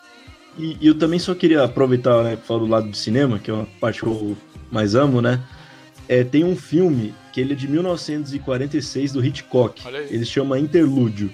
[0.57, 3.51] E, e eu também só queria aproveitar, né, pra falar do lado do cinema, que
[3.51, 4.37] é uma parte que eu
[4.71, 5.43] mais amo, né?
[6.09, 9.83] É, tem um filme que ele é de 1946 do Hitchcock.
[10.11, 11.33] Ele se chama Interlúdio.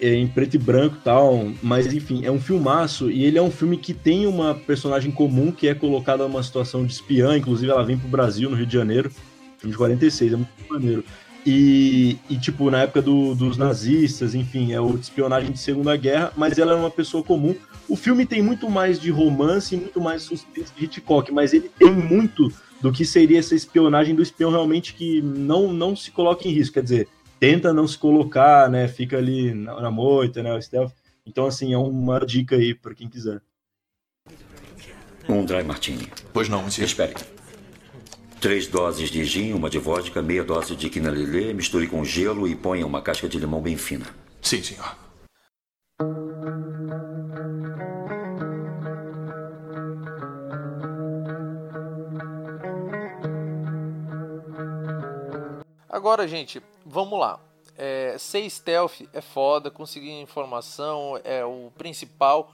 [0.00, 3.42] É em preto e branco e tal, mas enfim, é um filmaço e ele é
[3.42, 7.70] um filme que tem uma personagem comum que é colocada numa situação de espiã, inclusive
[7.70, 9.10] ela vem pro Brasil, no Rio de Janeiro,
[9.58, 11.04] filme de 46, é muito maneiro.
[11.46, 15.96] E, e tipo, na época do- dos nazistas, enfim, é o de espionagem de Segunda
[15.96, 17.54] Guerra, mas ela é uma pessoa comum.
[17.88, 21.68] O filme tem muito mais de romance e muito mais suspense de Hitchcock, mas ele
[21.78, 26.46] tem muito do que seria essa espionagem do espião realmente que não, não se coloca
[26.46, 30.54] em risco, quer dizer, tenta não se colocar, né, fica ali na, na moita, né,
[30.54, 30.92] o stealth.
[31.26, 33.40] Então, assim, é uma dica aí pra quem quiser.
[35.28, 36.08] Um dry martini.
[36.32, 36.86] Pois não, monsieur.
[36.86, 37.14] Espere.
[38.40, 42.56] Três doses de gin, uma de vodka, meia dose de quinalilê, misture com gelo e
[42.56, 44.06] ponha uma casca de limão bem fina.
[44.40, 44.96] Sim, senhor.
[55.86, 57.38] Agora, gente, vamos lá.
[57.76, 62.50] É, ser stealth é foda, conseguir informação é o principal.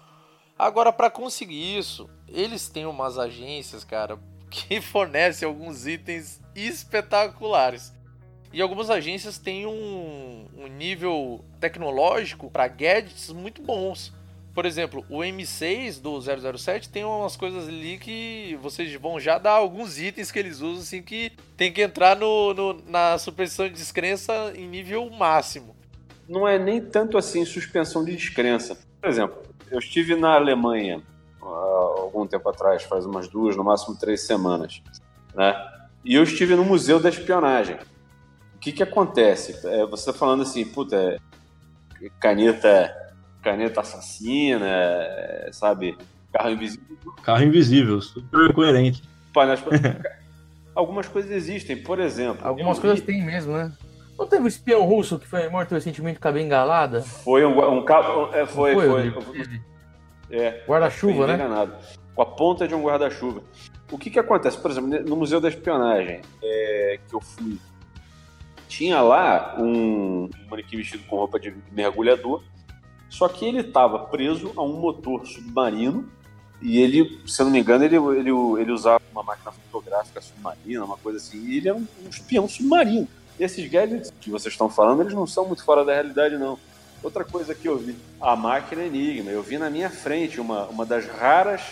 [0.59, 4.18] Agora, pra conseguir isso, eles têm umas agências, cara,
[4.66, 7.92] que fornecem alguns itens espetaculares.
[8.52, 14.12] E algumas agências têm um, um nível tecnológico para gadgets muito bons.
[14.54, 16.18] Por exemplo, o M6 do
[16.58, 20.80] 007 tem umas coisas ali que vocês vão já dar alguns itens que eles usam,
[20.82, 25.76] assim, que tem que entrar no, no- na suspensão de descrença em nível máximo.
[26.26, 28.78] não é nem tanto assim suspensão de descrença.
[29.02, 31.02] Por exemplo, eu estive na Alemanha
[32.16, 34.83] algum tempo atrás, faz umas duas, no máximo três semanas,
[35.35, 35.55] né?
[36.05, 37.76] E eu estive no Museu da Espionagem.
[38.55, 39.66] O que que acontece?
[39.66, 41.18] É, você tá falando assim, puta, é,
[42.18, 42.94] caneta,
[43.42, 45.96] caneta assassina, é, sabe?
[46.33, 46.96] Carro invisível.
[47.22, 49.02] Carro invisível, super coerente.
[50.74, 52.46] Algumas coisas existem, por exemplo.
[52.46, 53.72] Algumas coisas vi- tem mesmo, né?
[54.18, 57.02] Não teve o espião russo que foi morto recentemente com a bengalada?
[57.02, 58.31] Foi um, um carro.
[58.35, 58.88] É, foi, foi.
[58.88, 59.22] Rodrigo?
[59.22, 59.61] Teve.
[60.31, 61.35] É, Guarda-chuva, né?
[61.35, 61.74] enganado.
[62.16, 63.42] Com a ponta de um guarda-chuva.
[63.92, 64.59] O que que acontece?
[64.59, 67.59] Por exemplo, no Museu da Espionagem, é, que eu fui,
[68.66, 72.42] tinha lá um manequim vestido com roupa de mergulhador,
[73.09, 76.09] só que ele estava preso a um motor submarino
[76.61, 80.85] e ele, se eu não me engano, ele, ele, ele usava uma máquina fotográfica submarina,
[80.85, 83.07] uma coisa assim, e ele é um, um espião submarino.
[83.38, 86.59] E esses gadgets que vocês estão falando, eles não são muito fora da realidade, não.
[87.02, 89.31] Outra coisa que eu vi, a máquina Enigma.
[89.31, 91.62] Eu vi na minha frente uma, uma das raras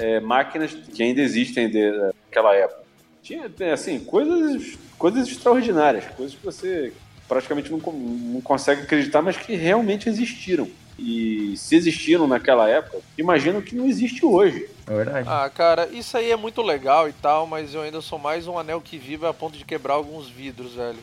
[0.00, 1.92] é, máquinas que ainda existem de-
[2.26, 2.80] daquela época.
[3.22, 6.92] Tinha, assim, coisas, coisas extraordinárias, coisas que você
[7.28, 10.68] praticamente não, não consegue acreditar, mas que realmente existiram.
[10.98, 14.66] E se existiram naquela época, imagino que não existe hoje.
[14.86, 15.28] É verdade.
[15.30, 18.58] Ah, cara, isso aí é muito legal e tal, mas eu ainda sou mais um
[18.58, 20.98] anel que vive a ponto de quebrar alguns vidros, velho.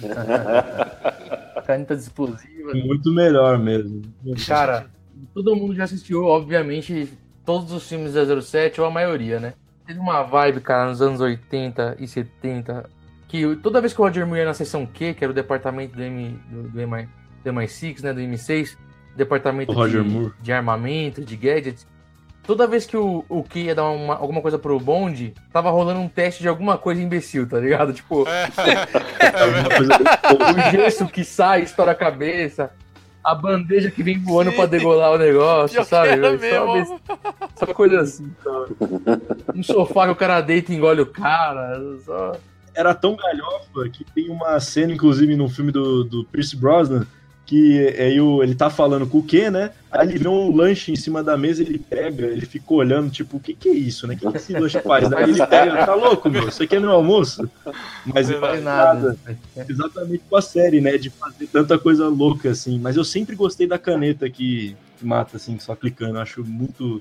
[1.66, 2.74] Caneta explosiva.
[2.74, 4.02] Muito melhor mesmo.
[4.46, 4.90] Cara,
[5.32, 7.08] todo mundo já assistiu, obviamente,
[7.46, 9.54] todos os filmes da 07, ou a maioria, né?
[9.86, 12.90] Teve uma vibe, cara, nos anos 80 e 70,
[13.28, 15.94] que toda vez que o Roger Moore ia na seção Q, que era o departamento
[15.96, 17.08] do, M, do, do, MI,
[17.44, 18.76] do MI6, né, do M6,
[19.16, 20.32] departamento de, Moore.
[20.42, 21.86] de armamento, de gadgets,
[22.42, 26.00] toda vez que o, o Q ia dar uma- alguma coisa pro Bond, tava rolando
[26.00, 27.92] um teste de alguma coisa imbecil, tá ligado?
[27.92, 28.34] Tipo, bem-
[30.68, 32.70] o gesso que sai, estoura a cabeça,
[33.26, 34.56] a bandeja que vem voando Sim.
[34.56, 36.10] pra degolar o negócio, que sabe?
[36.20, 36.72] Só, mesmo.
[36.72, 37.00] bes-
[37.56, 38.76] só coisa assim, sabe?
[39.54, 41.80] Um sofá que o cara deita e engole o cara.
[42.04, 42.36] Só...
[42.72, 47.04] Era tão galhofa que tem uma cena, inclusive, no filme do, do Pierce Brosnan,
[47.46, 49.70] que aí o, ele tá falando com o quê, né?
[49.90, 53.36] Aí ele vê um lanche em cima da mesa, ele pega, ele fica olhando, tipo,
[53.36, 54.14] o que que é isso, né?
[54.14, 55.10] O que que esse lanche faz?
[55.12, 56.48] Aí ele pega, tá louco, meu?
[56.48, 57.48] Isso aqui é meu almoço?
[58.04, 59.16] Mas Não faz nada.
[59.24, 59.38] nada.
[59.68, 60.98] Exatamente com a série, né?
[60.98, 62.80] De fazer tanta coisa louca, assim.
[62.80, 66.16] Mas eu sempre gostei da caneta que, que mata, assim, só clicando.
[66.16, 67.00] Eu acho muito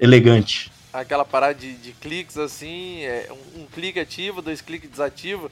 [0.00, 0.72] elegante.
[0.92, 5.48] Aquela parada de, de cliques assim, é, um, um clique ativa, dois cliques desativa.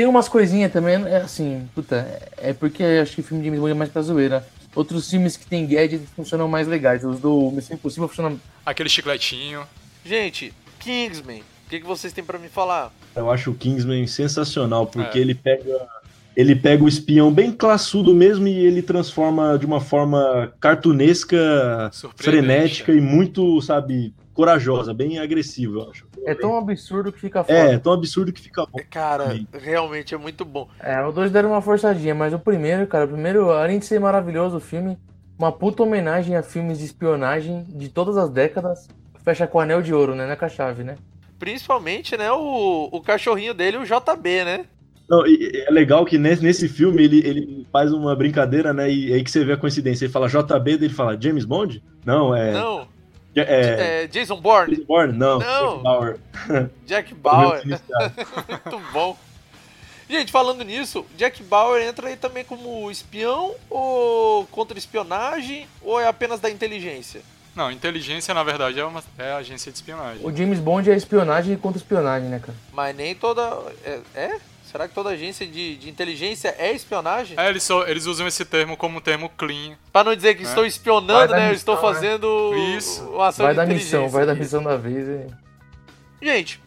[0.00, 2.08] Tem umas coisinhas também, é assim, puta,
[2.38, 4.48] é porque eu acho que filme de James Bond é mais pra zoeira.
[4.74, 7.04] Outros filmes que tem gadgets funcionam mais legais.
[7.04, 8.40] Os do Missão Impossível funcionam.
[8.64, 9.60] Aquele chicletinho.
[10.02, 12.90] Gente, Kingsman, o que, que vocês têm pra me falar?
[13.14, 15.20] Eu acho o Kingsman sensacional, porque É.
[15.20, 15.86] ele pega.
[16.34, 22.90] Ele pega o espião bem classudo mesmo e ele transforma de uma forma cartunesca, frenética
[22.90, 26.06] e muito, sabe, corajosa, bem agressiva, eu acho.
[26.24, 27.58] É tão absurdo que fica foda.
[27.58, 28.80] É, tão absurdo que fica bom.
[28.88, 29.46] Cara, Sim.
[29.52, 30.66] realmente é muito bom.
[30.80, 34.00] É, os dois deram uma forçadinha, mas o primeiro, cara, o primeiro, além de ser
[34.00, 34.96] maravilhoso o filme,
[35.38, 38.88] uma puta homenagem a filmes de espionagem de todas as décadas.
[39.22, 40.24] Fecha com anel de ouro, né?
[40.24, 40.96] Não é com a chave, né?
[41.38, 44.64] Principalmente, né, o, o cachorrinho dele, o JB, né?
[45.06, 48.90] Não, e é legal que nesse, nesse filme ele, ele faz uma brincadeira, né?
[48.90, 50.06] E aí que você vê a coincidência.
[50.06, 51.82] Ele fala JB, dele fala James Bond?
[52.06, 52.52] Não, é.
[52.52, 52.88] Não.
[53.34, 54.74] É, É, Jason Bourne.
[54.74, 55.16] James Bourne?
[55.16, 55.38] Não.
[55.38, 55.42] Não.
[55.64, 56.18] Jack Bauer.
[56.86, 57.62] Jack Bauer.
[57.66, 59.16] Muito bom.
[60.08, 66.40] Gente, falando nisso, Jack Bauer entra aí também como espião ou contra-espionagem ou é apenas
[66.40, 67.22] da inteligência?
[67.54, 70.24] Não, inteligência, na verdade, é uma é agência de espionagem.
[70.24, 72.56] O James Bond é espionagem e contra-espionagem, né, cara?
[72.72, 73.42] Mas nem toda.
[73.84, 74.00] É?
[74.14, 74.40] é?
[74.70, 77.36] Será que toda agência de, de inteligência é espionagem?
[77.38, 79.76] É, eles, só, eles usam esse termo como um termo clean.
[79.92, 80.46] Pra não dizer que É.
[80.46, 81.48] estou espionando, né?
[81.48, 81.80] Eu missão, estou né?
[81.80, 83.02] fazendo Isso.
[83.10, 83.98] uma ação Vai de da inteligência.
[83.98, 85.06] missão, vai da missão da vez.
[85.08, 86.24] E...
[86.24, 86.62] Gente,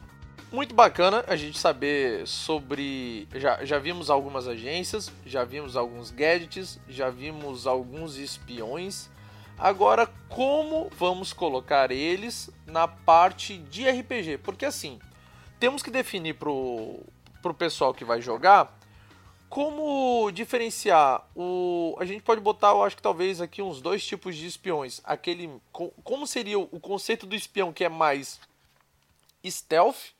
[0.52, 3.28] muito bacana a gente saber sobre.
[3.36, 9.10] Já, já vimos algumas agências, já vimos alguns gadgets, já vimos alguns espiões.
[9.58, 14.40] Agora, como vamos colocar eles na parte de RPG?
[14.40, 15.00] Porque assim,
[15.60, 17.00] temos que definir pro,
[17.44, 18.76] pro pessoal que vai jogar
[19.50, 21.96] como diferenciar o.
[22.00, 25.00] A gente pode botar, eu acho que talvez aqui uns dois tipos de espiões.
[25.04, 25.48] Aquele.
[25.72, 28.40] co- Como seria o conceito do espião que é mais
[29.48, 30.14] stealth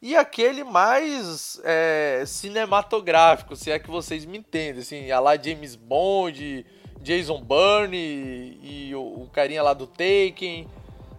[0.00, 5.74] e aquele mais é, cinematográfico, se é que vocês me entendem, assim, a lá James
[5.74, 6.64] Bond,
[7.00, 7.96] Jason Bourne
[8.62, 10.68] e o, o carinha lá do Taken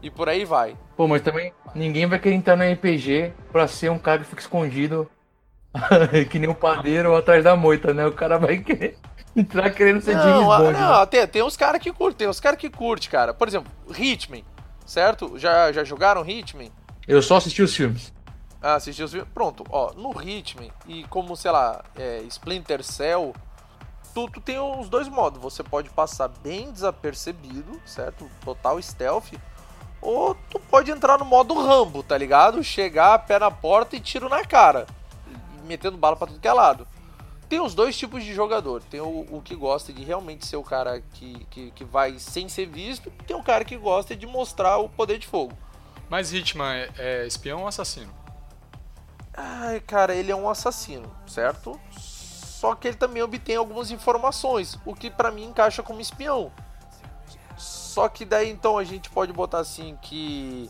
[0.01, 0.77] e por aí vai.
[0.95, 4.41] Pô, mas também ninguém vai querer entrar no RPG pra ser um cara que fica
[4.41, 5.09] escondido
[6.29, 8.05] que nem um padeiro atrás da moita, né?
[8.05, 8.97] O cara vai querer
[9.35, 10.73] entrar querendo ser James Não, a- Bond.
[10.73, 10.79] né?
[10.79, 13.33] não tem, tem uns caras que curtem, tem uns caras que curtem, cara.
[13.33, 14.43] Por exemplo, Hitman,
[14.85, 15.37] certo?
[15.37, 16.71] Já, já jogaram Hitman?
[17.07, 18.13] Eu só assisti os filmes.
[18.61, 19.29] Ah, assistiu os filmes?
[19.33, 23.33] Pronto, ó, no Hitman e como, sei lá, é, Splinter Cell,
[24.13, 25.41] tu, tu tem os dois modos.
[25.41, 28.29] Você pode passar bem desapercebido, certo?
[28.45, 29.33] Total stealth.
[30.01, 32.63] Ou tu pode entrar no modo Rambo, tá ligado?
[32.63, 34.85] Chegar, pé na porta e tiro na cara.
[35.71, 36.85] Metendo bala pra tudo que é lado.
[37.47, 38.83] Tem os dois tipos de jogador.
[38.83, 42.49] Tem o, o que gosta de realmente ser o cara que, que, que vai sem
[42.49, 43.07] ser visto.
[43.21, 45.53] E tem o cara que gosta de mostrar o poder de fogo.
[46.09, 48.13] Mas Hitman é, é espião ou assassino?
[49.33, 51.79] Ai, cara, ele é um assassino, certo?
[51.97, 56.51] Só que ele também obtém algumas informações, o que pra mim encaixa como espião.
[57.57, 60.69] Só que daí então a gente pode botar assim que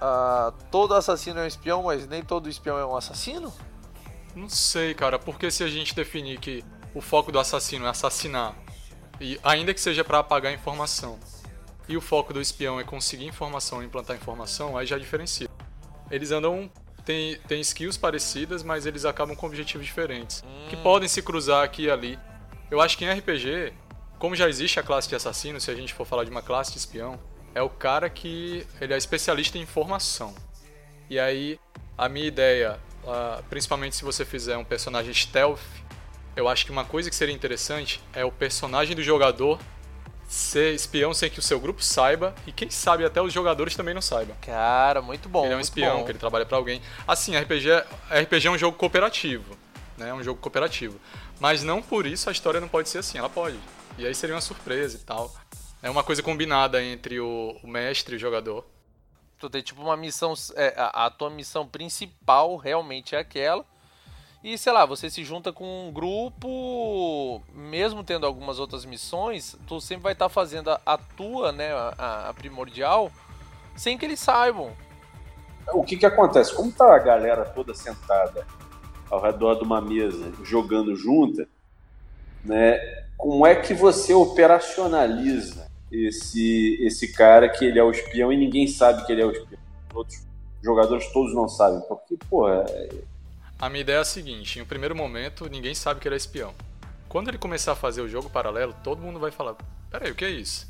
[0.00, 3.52] ah, todo assassino é um espião, mas nem todo espião é um assassino?
[4.36, 6.62] Não sei, cara, porque se a gente definir que
[6.94, 8.54] o foco do assassino é assassinar,
[9.18, 11.18] e ainda que seja pra apagar informação,
[11.88, 15.48] e o foco do espião é conseguir informação e implantar informação, aí já diferencia.
[16.10, 16.70] Eles andam.
[17.04, 20.44] Tem, tem skills parecidas, mas eles acabam com objetivos diferentes.
[20.68, 22.18] Que podem se cruzar aqui e ali.
[22.68, 23.72] Eu acho que em RPG,
[24.18, 26.72] como já existe a classe de assassino, se a gente for falar de uma classe
[26.72, 27.18] de espião,
[27.54, 30.34] é o cara que ele é especialista em informação.
[31.08, 31.60] E aí,
[31.96, 35.60] a minha ideia, ah, principalmente se você fizer um personagem stealth,
[36.34, 39.58] eu acho que uma coisa que seria interessante é o personagem do jogador
[40.28, 43.94] ser espião sem que o seu grupo saiba e quem sabe até os jogadores também
[43.94, 44.36] não saibam.
[44.40, 45.44] Cara, muito bom.
[45.44, 46.04] ele é um espião, bom.
[46.04, 46.82] que ele trabalha pra alguém.
[47.06, 49.56] Assim, RPG, é- RPG é um jogo cooperativo,
[49.96, 50.08] né?
[50.08, 51.00] É um jogo cooperativo.
[51.38, 53.58] Mas não por isso a história não pode ser assim, ela pode.
[53.98, 55.32] E aí seria uma surpresa e tal.
[55.82, 58.66] É uma coisa combinada entre o, o mestre e o jogador.
[59.38, 60.34] Tu tem tipo uma missão.
[60.54, 63.64] é, a, a tua missão principal realmente é aquela.
[64.42, 69.80] E sei lá, você se junta com um grupo, mesmo tendo algumas outras missões, tu
[69.80, 73.10] sempre vai estar fazendo a, a tua, né, a, a primordial,
[73.74, 74.70] sem que eles saibam.
[75.72, 76.54] O que que acontece?
[76.54, 78.46] Como tá a galera toda sentada
[79.10, 81.48] ao redor de uma mesa, jogando junta,
[82.44, 82.78] né?
[83.16, 85.66] Como é que você operacionaliza
[86.04, 89.30] esse esse cara que ele é o espião e ninguém sabe que ele é o
[89.30, 89.60] espião?
[89.90, 90.26] Os outros
[90.62, 92.64] jogadores todos não sabem, porque, porra,
[93.58, 96.18] A minha ideia é a seguinte: em um primeiro momento, ninguém sabe que ele é
[96.18, 96.52] espião.
[97.08, 99.56] Quando ele começar a fazer o jogo paralelo, todo mundo vai falar:
[99.90, 100.68] peraí, o que é isso?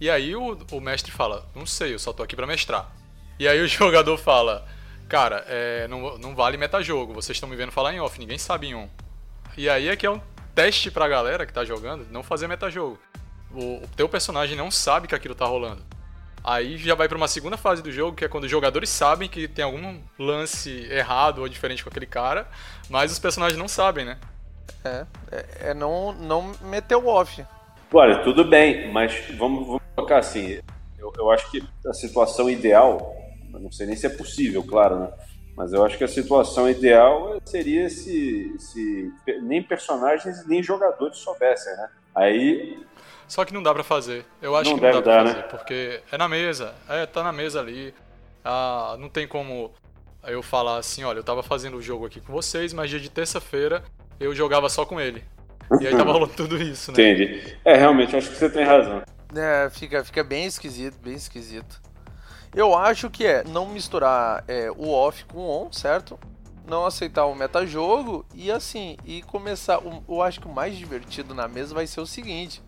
[0.00, 2.90] E aí o, o mestre fala: não sei, eu só tô aqui pra mestrar.
[3.38, 4.66] E aí o jogador fala:
[5.08, 8.68] cara, é, não, não vale metajogo, vocês estão me vendo falar em off, ninguém sabe
[8.68, 8.88] em on.
[9.56, 10.20] E aí é que é um
[10.54, 12.98] teste pra galera que tá jogando não fazer metajogo.
[13.54, 15.82] O, o teu personagem não sabe que aquilo tá rolando.
[16.42, 19.28] Aí já vai pra uma segunda fase do jogo, que é quando os jogadores sabem
[19.28, 22.46] que tem algum lance errado ou diferente com aquele cara,
[22.90, 24.18] mas os personagens não sabem, né?
[24.84, 27.42] É, é, é não, não meter o off.
[27.90, 30.60] Olha, tudo bem, mas vamos, vamos colocar assim.
[30.98, 33.16] Eu, eu acho que a situação ideal,
[33.50, 35.12] não sei nem se é possível, claro, né?
[35.56, 41.74] Mas eu acho que a situação ideal seria se, se nem personagens nem jogadores soubessem,
[41.76, 41.88] né?
[42.14, 42.84] Aí
[43.26, 44.24] Só que não dá pra fazer.
[44.40, 45.42] Eu acho Não que não dá deve pra dar, fazer, né?
[45.48, 46.74] porque é na mesa.
[46.88, 47.94] É, tá na mesa ali.
[48.44, 49.72] Ah, não tem como
[50.26, 53.08] eu falar assim, olha, eu tava fazendo o jogo aqui com vocês, mas dia de
[53.10, 53.82] terça-feira
[54.20, 55.24] eu jogava só com ele.
[55.80, 56.96] E aí tava rolando tudo isso, né?
[57.12, 57.56] Entendi.
[57.64, 59.02] É, realmente, acho que você tem razão.
[59.34, 61.80] É, fica, fica bem esquisito, bem esquisito.
[62.54, 66.18] Eu acho que é não misturar é, o off com o on, certo?
[66.68, 69.78] Não aceitar o metajogo e assim, e começar.
[69.80, 72.62] o- Eu acho que o mais divertido na mesa vai ser o seguinte.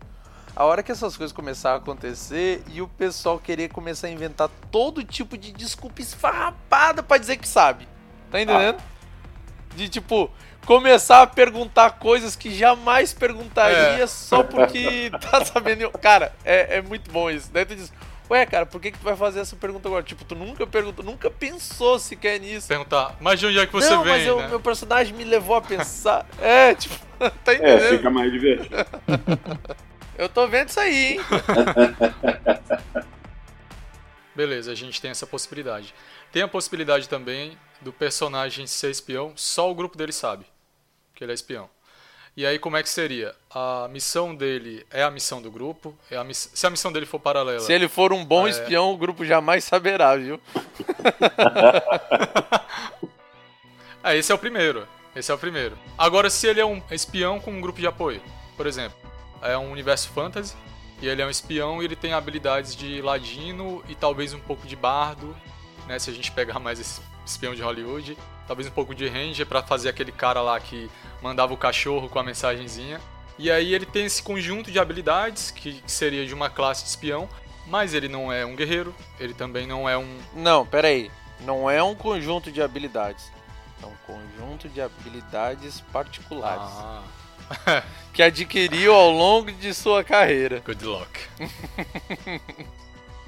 [0.59, 4.49] A hora que essas coisas começar a acontecer e o pessoal querer começar a inventar
[4.71, 7.87] todo tipo de desculpa esfarrapada pra dizer que sabe.
[8.31, 8.77] Tá entendendo?
[9.75, 10.31] De tipo,
[10.65, 14.07] começar a perguntar coisas que jamais perguntaria É.
[14.07, 15.91] só porque tá sabendo.
[15.91, 17.51] Cara, é, é muito bom isso.
[17.53, 17.93] Daí tu diz,
[18.27, 20.01] ué, cara, por que, que tu vai fazer essa pergunta agora?
[20.01, 22.67] Tipo, tu nunca perguntou, nunca pensou sequer nisso.
[22.67, 24.47] Perguntar, mas de onde é que você Não, vem, mas eu- né?
[24.47, 26.25] meu personagem me levou a pensar.
[26.41, 26.95] é, tipo,
[27.45, 27.89] tá É, entendendo?
[27.97, 28.75] fica mais divertido.
[30.17, 31.19] Eu tô vendo isso aí, hein?
[34.35, 35.93] Beleza, a gente tem essa possibilidade.
[36.31, 40.45] Tem a possibilidade também do personagem ser espião, só o grupo dele sabe
[41.15, 41.69] que ele é espião.
[42.35, 43.33] E aí como é que seria?
[43.49, 45.97] A missão dele é a missão do grupo?
[46.11, 46.51] É a miss...
[46.53, 48.51] Se a missão dele for paralela, Se ele for um bom É.
[48.51, 50.39] espião, o grupo jamais saberá, viu?
[54.03, 54.87] Ah, esse é o primeiro.
[55.15, 55.75] Esse é o primeiro.
[55.97, 58.21] Agora, se ele é um espião com um grupo de apoio,
[58.55, 58.95] por exemplo,
[59.41, 60.55] é um universo fantasy
[61.01, 64.67] e ele é um espião e ele tem habilidades de ladino e talvez um pouco
[64.67, 65.35] de bardo,
[65.87, 65.99] né?
[65.99, 68.17] Se a gente pegar mais esse espião de Hollywood,
[68.47, 70.89] talvez um pouco de ranger pra fazer aquele cara lá que
[71.21, 72.99] mandava o cachorro com a mensagenzinha.
[73.37, 77.29] E aí ele tem esse conjunto de habilidades que seria de uma classe de espião,
[77.67, 81.11] mas ele não é um guerreiro, ele também não é um Não, pera aí.
[81.41, 83.31] Não é um conjunto de habilidades.
[83.83, 86.63] É um conjunto de habilidades particulares.
[86.63, 87.03] ah,
[88.13, 90.59] Que adquiriu ao longo de sua carreira.
[90.65, 91.19] Good luck.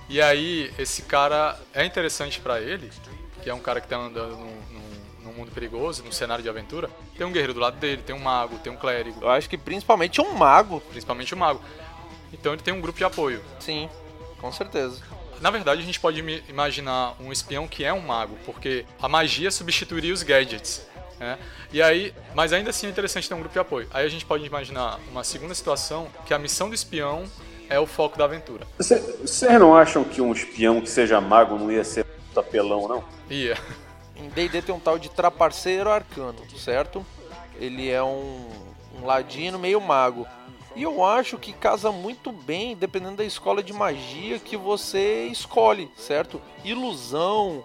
[0.09, 2.89] e aí, esse cara é interessante pra ele,
[3.43, 6.49] que é um cara que tá andando num, num- num mundo perigoso, num cenário de
[6.49, 6.89] aventura.
[7.15, 9.57] Tem um guerreiro do lado dele, tem um mago, tem um clérigo, Eu acho que
[9.57, 10.82] principalmente um mago.
[10.89, 11.61] principalmente o mago.
[12.34, 13.43] Então ele tem um grupo de apoio.
[13.59, 13.88] Sim,
[14.41, 15.01] com certeza.
[15.39, 19.51] Na verdade, a gente pode imaginar um espião que é um mago, porque a magia
[19.51, 20.86] substituiria os gadgets.
[21.20, 21.38] Né?
[21.74, 23.88] E aí, mas ainda assim é interessante ter um grupo de apoio.
[23.93, 27.26] Aí a gente pode imaginar uma segunda situação, que a missão do espião
[27.70, 28.65] é o foco da aventura.
[28.80, 33.03] Cê- Vocês não acham que um espião que seja mago não ia ser tapelão, não?
[33.30, 33.57] Ia.
[34.15, 37.05] Em D&D tem um tal de traparceiro arcano, certo?
[37.59, 38.49] Ele é um,
[38.99, 40.26] um ladino meio mago.
[40.76, 45.91] E eu acho que casa muito bem, dependendo da escola de magia que você escolhe,
[45.97, 46.41] certo?
[46.63, 47.63] Ilusão,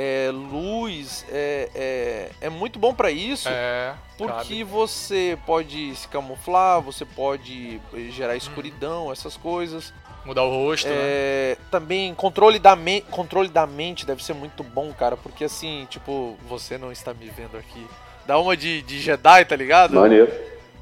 [0.00, 3.48] é, luz, é, é, é muito bom pra isso.
[3.48, 3.96] É.
[4.16, 4.64] Porque cabe.
[4.64, 7.80] você pode se camuflar, você pode
[8.10, 9.92] gerar escuridão, essas coisas.
[10.24, 10.94] Mudar o rosto, né?
[10.96, 15.86] É, também controle da, me controle da mente deve ser muito bom, cara, porque assim,
[15.90, 17.84] tipo, você não está me vendo aqui.
[18.24, 19.94] Dá uma de, de Jedi, tá ligado?
[19.94, 20.30] Maneiro.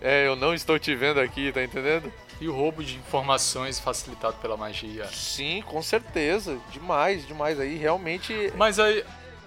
[0.01, 2.12] É, eu não estou te vendo aqui, tá entendendo?
[2.41, 5.07] E o roubo de informações facilitado pela magia.
[5.07, 6.59] Sim, com certeza.
[6.70, 7.59] Demais, demais.
[7.59, 8.53] Aí realmente.
[8.57, 9.05] Mas aí,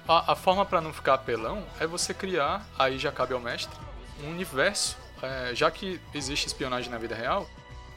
[0.08, 3.78] a, a forma pra não ficar apelão é você criar, aí já cabe ao mestre,
[4.24, 4.98] um universo.
[5.22, 7.48] É, já que existe espionagem na vida real,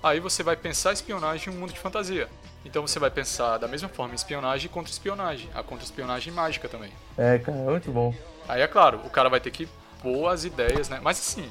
[0.02, 2.28] aí você vai pensar espionagem em um mundo de fantasia.
[2.64, 5.48] Então você vai pensar da mesma forma em espionagem e contra-espionagem.
[5.54, 6.92] A contra-espionagem mágica também.
[7.16, 8.14] É, cara, é muito bom.
[8.48, 9.68] Aí é claro, o cara vai ter que
[10.02, 11.00] pôr as ideias, né?
[11.02, 11.50] Mas assim,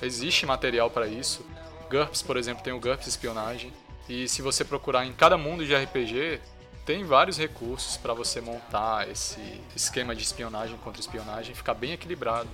[0.00, 1.44] existe material pra isso.
[1.92, 3.70] GURPS, por exemplo, tem o GURPS Espionagem.
[4.08, 6.40] E se você procurar em cada mundo de RPG,
[6.86, 9.38] tem vários recursos pra você montar esse
[9.76, 12.48] esquema de espionagem contra espionagem, ficar bem equilibrado.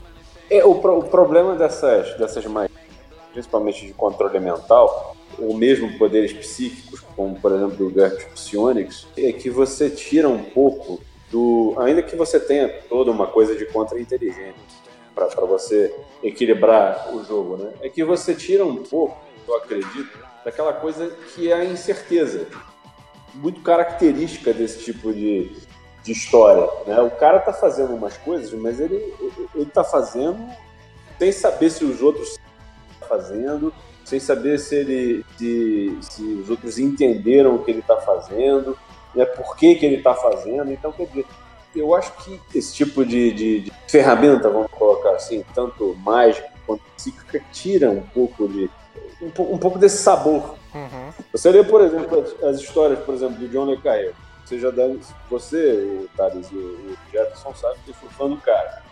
[0.50, 2.76] É, o, pro- o problema dessas, dessas magias,
[3.32, 9.32] principalmente de controle mental, ou mesmo poderes psíquicos, como por exemplo o GURPS Psionics, é
[9.32, 11.74] que você tira um pouco do.
[11.78, 14.54] Ainda que você tenha toda uma coisa de contra-inteligência
[15.14, 17.72] para você equilibrar o jogo, né?
[17.82, 19.16] É que você tira um pouco,
[19.48, 22.46] eu acredito, daquela coisa que é a incerteza.
[23.34, 25.52] Muito característica desse tipo de,
[26.02, 26.68] de história.
[26.86, 27.00] Né?
[27.00, 29.14] O cara tá fazendo umas coisas, mas ele,
[29.54, 30.38] ele tá fazendo
[31.18, 32.38] sem saber se os outros
[32.92, 33.72] estão fazendo,
[34.04, 38.78] sem saber se ele se, se os outros entenderam o que ele está fazendo,
[39.14, 39.24] né?
[39.24, 40.72] por que, que ele está fazendo.
[40.72, 41.26] Então, quer dizer,
[41.76, 46.82] eu acho que esse tipo de, de- de ferramenta, vamos colocar assim, tanto mágica quanto
[46.96, 48.70] psíquica, tira um pouco de
[49.20, 51.12] um, um pouco desse sabor Uhum.
[51.32, 54.12] você lê, por exemplo, as, as histórias, por exemplo, do John Le Carré.
[54.44, 55.00] Você já deve.
[55.30, 58.82] Você, o Thales e o, o Jefferson sabem que eu sou fã do cara.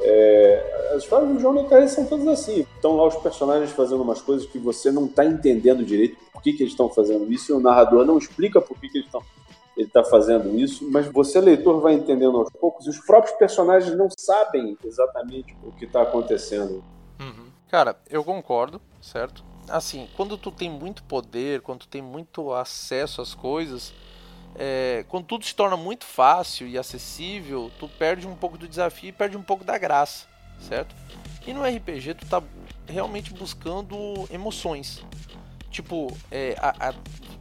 [0.00, 2.66] É, as histórias do João Le Carré são todas assim.
[2.76, 6.52] Estão lá os personagens fazendo umas coisas que você não está entendendo direito por que,
[6.52, 9.22] que eles estão fazendo isso, e o narrador não explica por que, que eles estão
[9.76, 13.96] ele está fazendo isso, mas você, leitor, vai entendendo aos poucos, e os próprios personagens
[13.96, 16.82] não sabem exatamente o que está acontecendo.
[17.20, 17.52] Uhum.
[17.68, 19.44] Cara, eu concordo, certo?
[19.70, 23.92] Assim, quando tu tem muito poder, quando tu tem muito acesso às coisas,
[24.54, 29.10] é, quando tudo se torna muito fácil e acessível, tu perde um pouco do desafio
[29.10, 30.26] e perde um pouco da graça,
[30.60, 30.94] certo?
[31.46, 32.42] E no RPG tu tá
[32.86, 35.04] realmente buscando emoções.
[35.70, 36.94] Tipo, é, a, a,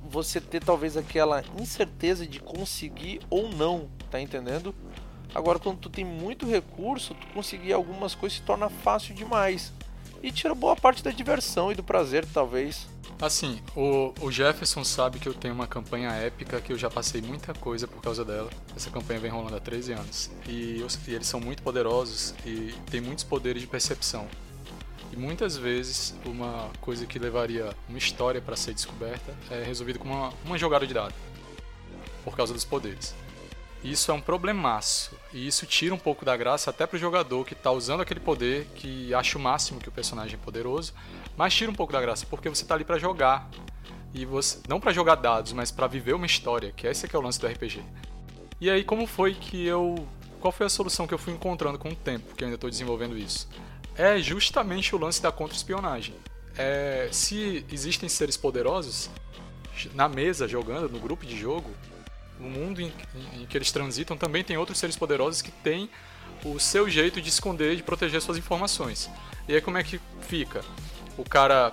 [0.03, 4.75] você ter talvez aquela incerteza de conseguir ou não, tá entendendo?
[5.33, 9.73] Agora, quando tu tem muito recurso, tu conseguir algumas coisas se torna fácil demais.
[10.21, 12.87] E tira boa parte da diversão e do prazer, talvez.
[13.19, 17.19] Assim, o, o, Jefferson sabe que eu tenho uma campanha épica que eu já passei
[17.19, 18.49] muita coisa por causa dela.
[18.75, 20.29] Essa campanha vem rolando há 13 anos.
[20.47, 24.27] E, eu, e eles são muito poderosos e têm muitos poderes de percepção.
[25.11, 30.07] E muitas vezes uma coisa que levaria uma história para ser descoberta é resolvida com
[30.07, 31.13] uma, uma jogada de dado.
[32.23, 33.15] Por causa dos poderes.
[33.83, 35.15] Isso é um problemaço.
[35.33, 38.67] E isso tira um pouco da graça até pro jogador que está usando aquele poder,
[38.75, 40.93] que acha o máximo que o personagem é poderoso,
[41.35, 43.49] mas tira um pouco da graça, porque você está ali para jogar.
[44.13, 47.15] E você não para jogar dados, mas para viver uma história, que esse é que
[47.15, 47.83] é o lance do RPG.
[48.59, 50.07] E aí como foi que eu
[50.39, 52.69] qual foi a solução que eu fui encontrando com o tempo, que eu ainda estou
[52.69, 53.47] desenvolvendo isso?
[53.95, 56.15] É justamente o lance da contra-espionagem.
[56.55, 59.09] É, se existem seres poderosos
[59.93, 61.69] na mesa jogando, no grupo de jogo,
[62.39, 62.91] no mundo em,
[63.33, 65.89] em, que eles transitam também tem outros seres poderosos que têm
[66.43, 69.09] o seu jeito de esconder, de proteger suas informações.
[69.47, 70.61] E aí como é que fica?
[71.17, 71.71] O cara,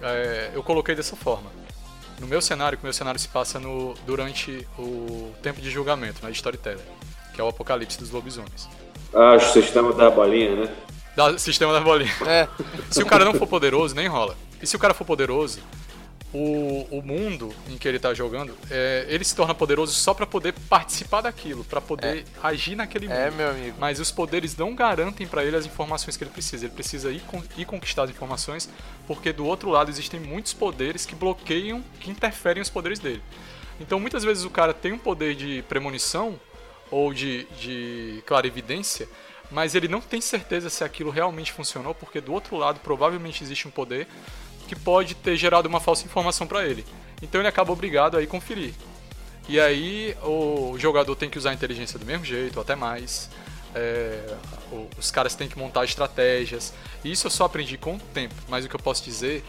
[0.00, 1.50] é, eu coloquei dessa forma.
[2.20, 6.22] No meu cenário, que o meu cenário se passa no, durante o tempo de julgamento,
[6.22, 6.84] na Storyteller,
[7.34, 8.68] que é o apocalipse dos lobisomens.
[9.12, 10.76] Ah, o sistema da bolinha, né?
[11.16, 12.12] Da, sistema da bolinha.
[12.26, 12.46] É.
[12.90, 14.36] Se o cara não for poderoso, nem rola.
[14.62, 15.60] E se o cara for poderoso,
[16.32, 20.26] o, o mundo em que ele está jogando, é, ele se torna poderoso só para
[20.26, 22.24] poder participar daquilo, para poder é.
[22.42, 23.16] agir naquele mundo.
[23.16, 23.76] É, meu amigo.
[23.80, 26.66] Mas os poderes não garantem para ele as informações que ele precisa.
[26.66, 27.22] Ele precisa ir,
[27.56, 28.68] ir conquistar as informações,
[29.06, 33.22] porque do outro lado existem muitos poderes que bloqueiam, que interferem os poderes dele.
[33.80, 36.38] Então muitas vezes o cara tem um poder de premonição
[36.90, 39.08] ou de, de clarividência,
[39.50, 43.66] mas ele não tem certeza se aquilo realmente funcionou, porque do outro lado provavelmente existe
[43.66, 44.06] um poder
[44.70, 46.86] que pode ter gerado uma falsa informação para ele.
[47.20, 48.72] Então ele acaba obrigado a ir conferir.
[49.48, 53.28] E aí o jogador tem que usar a inteligência do mesmo jeito, até mais.
[53.74, 54.36] É,
[54.96, 56.72] os caras têm que montar estratégias.
[57.04, 58.36] Isso eu só aprendi com o tempo.
[58.48, 59.42] Mas o que eu posso dizer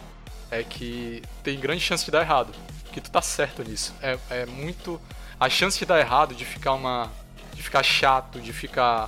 [0.50, 2.52] é que tem grande chance de dar errado.
[2.92, 3.94] Que tu tá certo nisso.
[4.02, 5.00] É, é muito.
[5.40, 7.12] A chance de dar errado, de ficar uma.
[7.54, 9.08] de ficar chato, de ficar.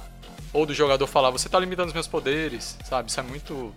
[0.54, 3.10] Ou do jogador falar, você tá limitando os meus poderes, sabe?
[3.10, 3.74] Isso é muito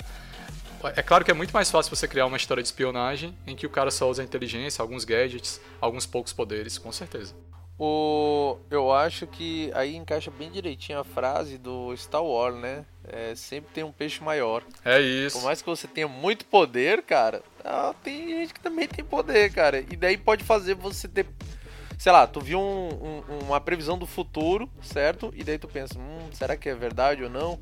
[0.94, 3.66] é claro que é muito mais fácil você criar uma história de espionagem em que
[3.66, 7.34] o cara só usa inteligência, alguns gadgets, alguns poucos poderes, com certeza.
[7.78, 12.86] O, eu acho que aí encaixa bem direitinho a frase do Star Wars, né?
[13.06, 14.62] É, sempre tem um peixe maior.
[14.82, 15.38] É isso.
[15.38, 19.52] Por mais que você tenha muito poder, cara, ah, tem gente que também tem poder,
[19.52, 19.80] cara.
[19.80, 21.26] E daí pode fazer você ter.
[21.98, 25.32] Sei lá, tu viu um, um, uma previsão do futuro, certo?
[25.36, 27.58] E daí tu pensa, hum, será que é verdade ou não?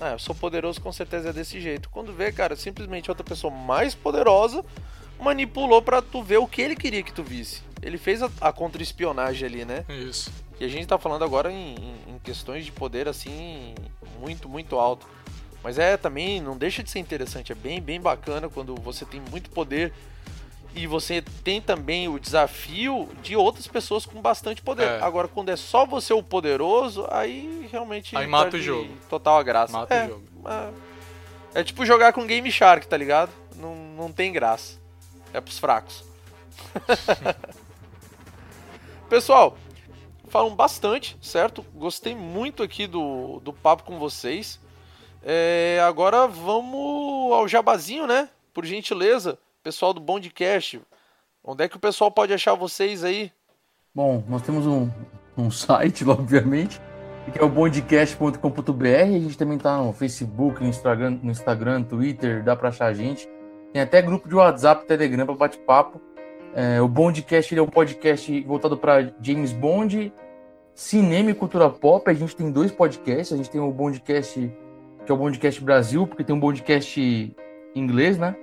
[0.00, 1.88] Ah, eu sou poderoso, com certeza é desse jeito.
[1.88, 4.64] Quando vê, cara, simplesmente outra pessoa mais poderosa
[5.20, 7.62] manipulou para tu ver o que ele queria que tu visse.
[7.80, 9.84] Ele fez a, a contra-espionagem ali, né?
[9.88, 10.32] Isso.
[10.58, 13.74] E a gente tá falando agora em, em, em questões de poder, assim,
[14.20, 15.06] muito, muito alto.
[15.62, 19.20] Mas é também, não deixa de ser interessante, é bem, bem bacana quando você tem
[19.30, 19.92] muito poder
[20.74, 24.84] e você tem também o desafio de outras pessoas com bastante poder.
[24.84, 25.02] É.
[25.02, 28.16] Agora, quando é só você o poderoso, aí realmente.
[28.16, 28.90] Aí mata o jogo.
[29.08, 29.72] Total a graça.
[29.72, 30.24] Mata é, o jogo.
[31.54, 33.30] É, é, tipo jogar com Game Shark, tá ligado?
[33.56, 34.80] Não, não tem graça.
[35.32, 36.04] É pros fracos.
[39.08, 39.58] Pessoal,
[40.28, 41.64] falam bastante, certo?
[41.74, 44.58] Gostei muito aqui do, do papo com vocês.
[45.22, 48.28] É, agora vamos ao jabazinho, né?
[48.54, 50.80] Por gentileza pessoal do Bondcast,
[51.42, 53.32] onde é que o pessoal pode achar vocês aí?
[53.94, 54.90] Bom, nós temos um,
[55.36, 56.80] um site, obviamente,
[57.32, 58.86] que é o bondcast.com.br.
[58.86, 62.94] A gente também tá no Facebook, no Instagram, no Instagram, Twitter, dá para achar a
[62.94, 63.28] gente.
[63.72, 66.00] Tem até grupo de WhatsApp, Telegram para bate-papo.
[66.54, 70.12] É, o Bondcast é um podcast voltado para James Bond,
[70.74, 72.10] cinema e cultura pop.
[72.10, 73.32] A gente tem dois podcasts.
[73.32, 74.52] A gente tem o Bondcast,
[75.06, 77.34] que é o Bondcast Brasil, porque tem um Bondcast
[77.74, 78.36] inglês, né?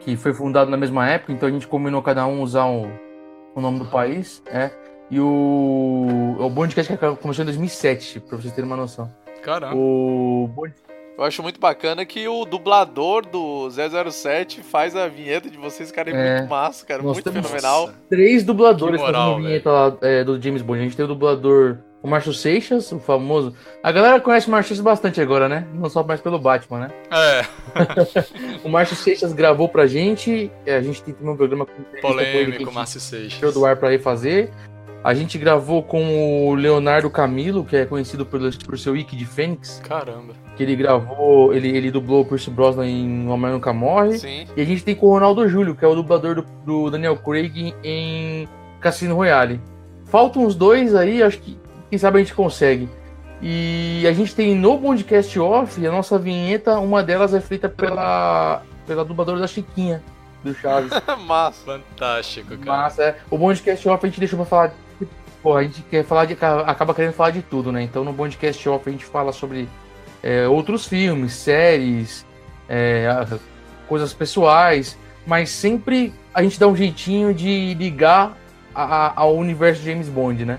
[0.00, 2.86] Que foi fundado na mesma época, então a gente combinou cada um usar o,
[3.54, 4.70] o nome do país, é.
[5.10, 9.10] E o, o Bondcast que começou em 2007, pra vocês terem uma noção.
[9.42, 9.74] Caramba.
[9.76, 10.48] O
[11.18, 16.10] Eu acho muito bacana que o dublador do 007 faz a vinheta de vocês, cara,
[16.10, 16.36] é, É.
[16.38, 17.90] muito massa, cara, Nós muito temos- fenomenal.
[18.08, 20.80] três dubladores moral, fazendo vinheta lá, é, do James Bond.
[20.80, 23.54] A gente tem o dublador o Márcio Seixas, o famoso.
[23.82, 25.66] A galera conhece o Márcio Seixas bastante agora, né?
[25.74, 26.90] Não só mais pelo Batman, né?
[27.10, 27.44] É,
[28.64, 30.50] O Márcio Seixas gravou pra gente.
[30.66, 33.34] A gente tem também um programa com com polêmico, gente Márcio Seixas.
[33.34, 34.50] tirou do ar pra refazer.
[35.02, 39.24] A gente gravou com o Leonardo Camilo, que é conhecido por, por seu Wiki de
[39.24, 40.34] Fênix, Caramba.
[40.54, 44.18] que ele gravou, ele, ele dublou o Percy Brosnan em O Homem Nunca Morre.
[44.18, 44.46] Sim.
[44.54, 47.16] E a gente tem com o Ronaldo Júlio, que é o dublador do, do Daniel
[47.16, 48.46] Craig em
[48.78, 49.58] Cassino Royale.
[50.04, 51.58] Faltam uns dois aí, acho que
[51.90, 52.88] quem sabe a gente consegue.
[53.42, 58.62] E a gente tem no Bondcast Off, a nossa vinheta, uma delas é feita pela,
[58.86, 60.02] pela dubladora da Chiquinha,
[60.44, 60.92] do Chaves.
[61.26, 61.64] massa.
[61.64, 62.82] Fantástico, cara.
[62.82, 64.72] Mas é, o Bondcast Off a gente deixou pra falar.
[65.42, 66.34] Pô, a gente quer falar de.
[66.66, 67.82] acaba querendo falar de tudo, né?
[67.82, 69.66] Então no Bondcast Off a gente fala sobre
[70.22, 72.26] é, outros filmes, séries,
[72.68, 73.38] é, a-
[73.88, 78.36] coisas pessoais, mas sempre a gente dá um jeitinho de ligar
[78.74, 80.58] a- a- ao universo de James Bond, né?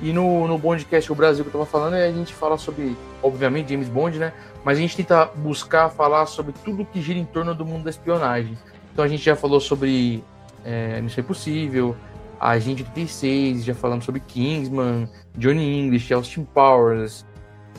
[0.00, 3.70] E no, no Bondcast o Brasil que eu tava falando, a gente fala sobre, obviamente,
[3.70, 4.32] James Bond, né?
[4.64, 7.90] Mas a gente tenta buscar falar sobre tudo que gira em torno do mundo da
[7.90, 8.56] espionagem.
[8.92, 10.22] Então a gente já falou sobre
[10.64, 11.96] é, Missão Impossível,
[12.40, 17.26] Agente 36, já falamos sobre Kingsman, Johnny English, Austin Powers,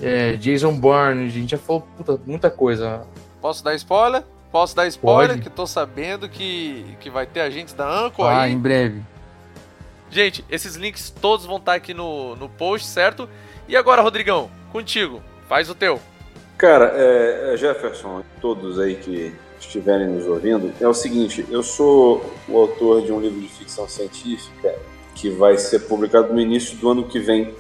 [0.02, 3.04] é, Jason Bourne, a gente já falou puta, muita coisa.
[3.42, 4.24] Posso dar spoiler?
[4.52, 5.30] Posso dar spoiler?
[5.38, 5.42] Pode.
[5.42, 8.52] Que tô sabendo que, que vai ter agentes da Anco Ah, aí.
[8.54, 9.02] em breve.
[10.12, 13.30] Gente, esses links todos vão estar aqui no, no post, certo?
[13.68, 15.22] E agora, Rodrigão, contigo.
[15.48, 16.00] Faz o teu.
[16.58, 22.34] Cara, é, é, Jefferson, todos aí que estiverem nos ouvindo, é o seguinte: eu sou
[22.48, 24.76] o autor de um livro de ficção científica
[25.16, 27.54] que vai ser publicado no início do ano que vem.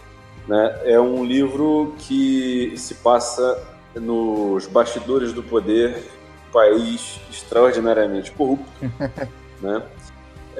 [0.47, 0.81] Né?
[0.83, 3.61] É um livro que se passa
[3.95, 6.03] nos bastidores do poder,
[6.51, 8.69] país extraordinariamente corrupto,
[9.61, 9.83] né?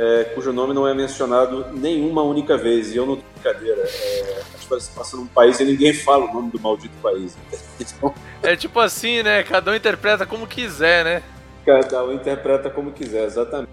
[0.02, 2.94] É, cujo nome não é mencionado nenhuma única vez.
[2.94, 3.82] E eu não tô brincadeira.
[3.82, 7.38] É, a história se passa num país e ninguém fala o nome do maldito país.
[7.82, 9.44] Então, É tipo assim, né?
[9.44, 11.24] Cada um interpreta como quiser, né?
[11.66, 13.70] Cada um interpreta como quiser, exatamente.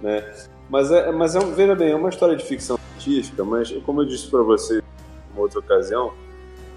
[0.00, 0.24] Né?
[0.68, 4.02] Mas, é, mas é, um- veja bem, é uma história de ficção científica, mas como
[4.02, 6.12] eu disse para você em outra ocasião,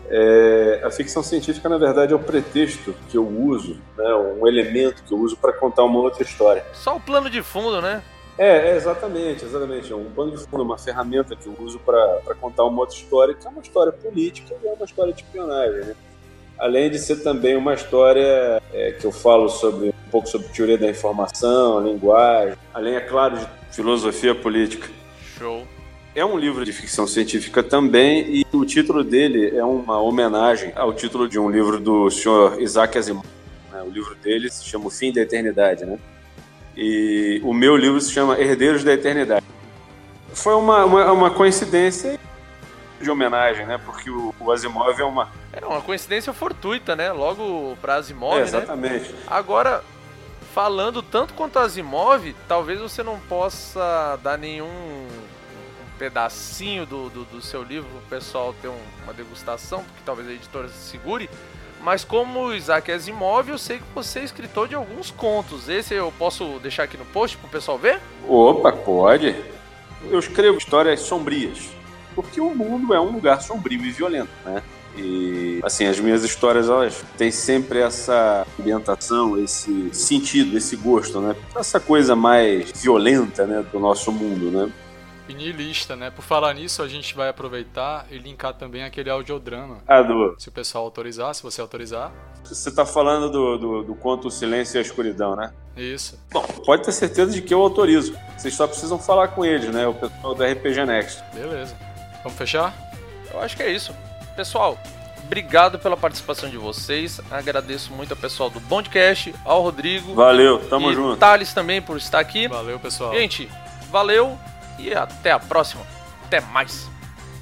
[0.10, 5.04] é, a ficção científica, na verdade, é o pretexto que eu uso, né, um elemento
[5.04, 6.64] que eu uso para contar uma outra história.
[6.74, 8.04] Só o plano de fundo, né?
[8.38, 9.92] É, é, exatamente, exatamente.
[9.92, 13.34] É um pano de fundo, uma ferramenta que eu uso para contar uma outra história,
[13.34, 15.96] que é uma história política e é uma história de espionagem, né?
[16.58, 20.78] Além de ser também uma história é, que eu falo sobre um pouco sobre teoria
[20.78, 24.88] da informação, linguagem, além, é claro, de filosofia política.
[25.38, 25.66] Show.
[26.14, 30.94] É um livro de ficção científica também e o título dele é uma homenagem ao
[30.94, 33.26] título de um livro do senhor Isaac Asimov.
[33.70, 33.82] né?
[33.82, 36.00] O livro dele se chama O Fim da Eternidade, né?
[36.78, 39.46] E o meu livro se chama Herdeiros da Eternidade.
[40.34, 42.20] Foi uma, uma, uma coincidência
[43.00, 43.78] de homenagem, né?
[43.86, 45.30] Porque o, o Asimov é uma...
[45.54, 47.12] É uma coincidência fortuita, né?
[47.12, 48.44] Logo pra Asimov, é, né?
[48.44, 49.16] exatamente.
[49.28, 49.82] Agora,
[50.54, 57.42] falando tanto quanto Asimov, talvez você não possa dar nenhum um pedacinho do, do, do
[57.42, 61.30] seu livro pro pessoal ter um- uma degustação, porque talvez a editora se segure.
[61.86, 65.70] Mas como Isaac Asimov, eu sei que você é escritor de alguns contos.
[65.70, 68.02] Esse eu posso deixar aqui no post pro pessoal ver?
[68.28, 69.36] Opa, pode.
[70.10, 71.70] Eu escrevo histórias sombrias,
[72.16, 74.64] porque o mundo é um lugar sombrio e violento, né?
[74.98, 81.36] E assim, as minhas histórias elas têm sempre essa ambientação, esse sentido, esse gosto, né?
[81.56, 84.72] Essa coisa mais violenta, né, do nosso mundo, né?
[85.28, 86.12] E niilista, né?
[86.12, 89.80] Por falar nisso, a gente vai aproveitar e linkar também aquele audiodrama.
[89.88, 92.12] Ah, do, Se o pessoal autorizar, se você autorizar.
[92.44, 95.52] você tá falando do, do, do conto O Silêncio e a Escuridão, né?
[95.76, 96.20] Isso.
[96.32, 98.16] Bom, pode ter certeza de que eu autorizo.
[98.38, 99.88] Vocês só precisam falar com eles, né?
[99.88, 101.24] O pessoal da RPG Next.
[101.34, 101.76] Beleza.
[102.24, 102.74] Vamos fechar?
[103.34, 103.94] Eu acho que é isso.
[104.36, 104.78] Pessoal,
[105.24, 107.20] obrigado pela participação de vocês.
[107.32, 110.14] Agradeço muito ao pessoal do Bondcast, ao Rodrigo.
[110.14, 111.18] Valeu, tamo e junto.
[111.18, 112.48] Thales também por estar aqui.
[112.48, 113.14] Valeu, pessoal.
[113.14, 113.50] Gente,
[113.90, 114.38] valeu
[114.80, 115.84] e até a próxima.
[116.26, 116.90] Até mais.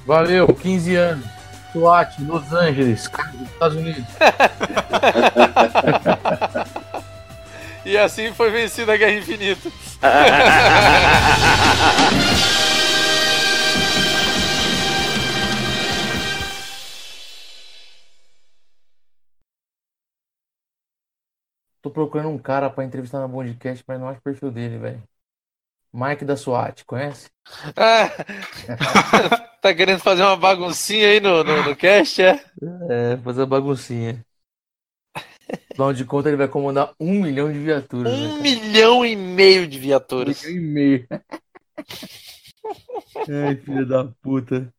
[0.06, 1.26] Valeu, 15 anos.
[1.72, 3.10] SWAT, Los Angeles,
[3.52, 4.04] Estados Unidos.
[7.84, 9.68] E assim foi vencida a Guerra Infinita.
[21.82, 25.02] Tô procurando um cara pra entrevistar no podcast, mas não acho o perfil dele, velho.
[25.94, 27.30] Mike da SWAT, conhece?
[27.76, 28.10] Ah,
[29.60, 32.44] tá querendo fazer uma baguncinha aí no, no, no cast, é?
[32.88, 34.24] É, fazer a baguncinha.
[35.72, 38.18] Afinal de conta, ele vai comandar um milhão de viaturas.
[38.18, 38.42] né, Um cara?
[38.42, 40.24] milhão e meio de Um viaturas.
[40.24, 41.06] milhão e meio.
[43.28, 44.72] Ai, filho da puta.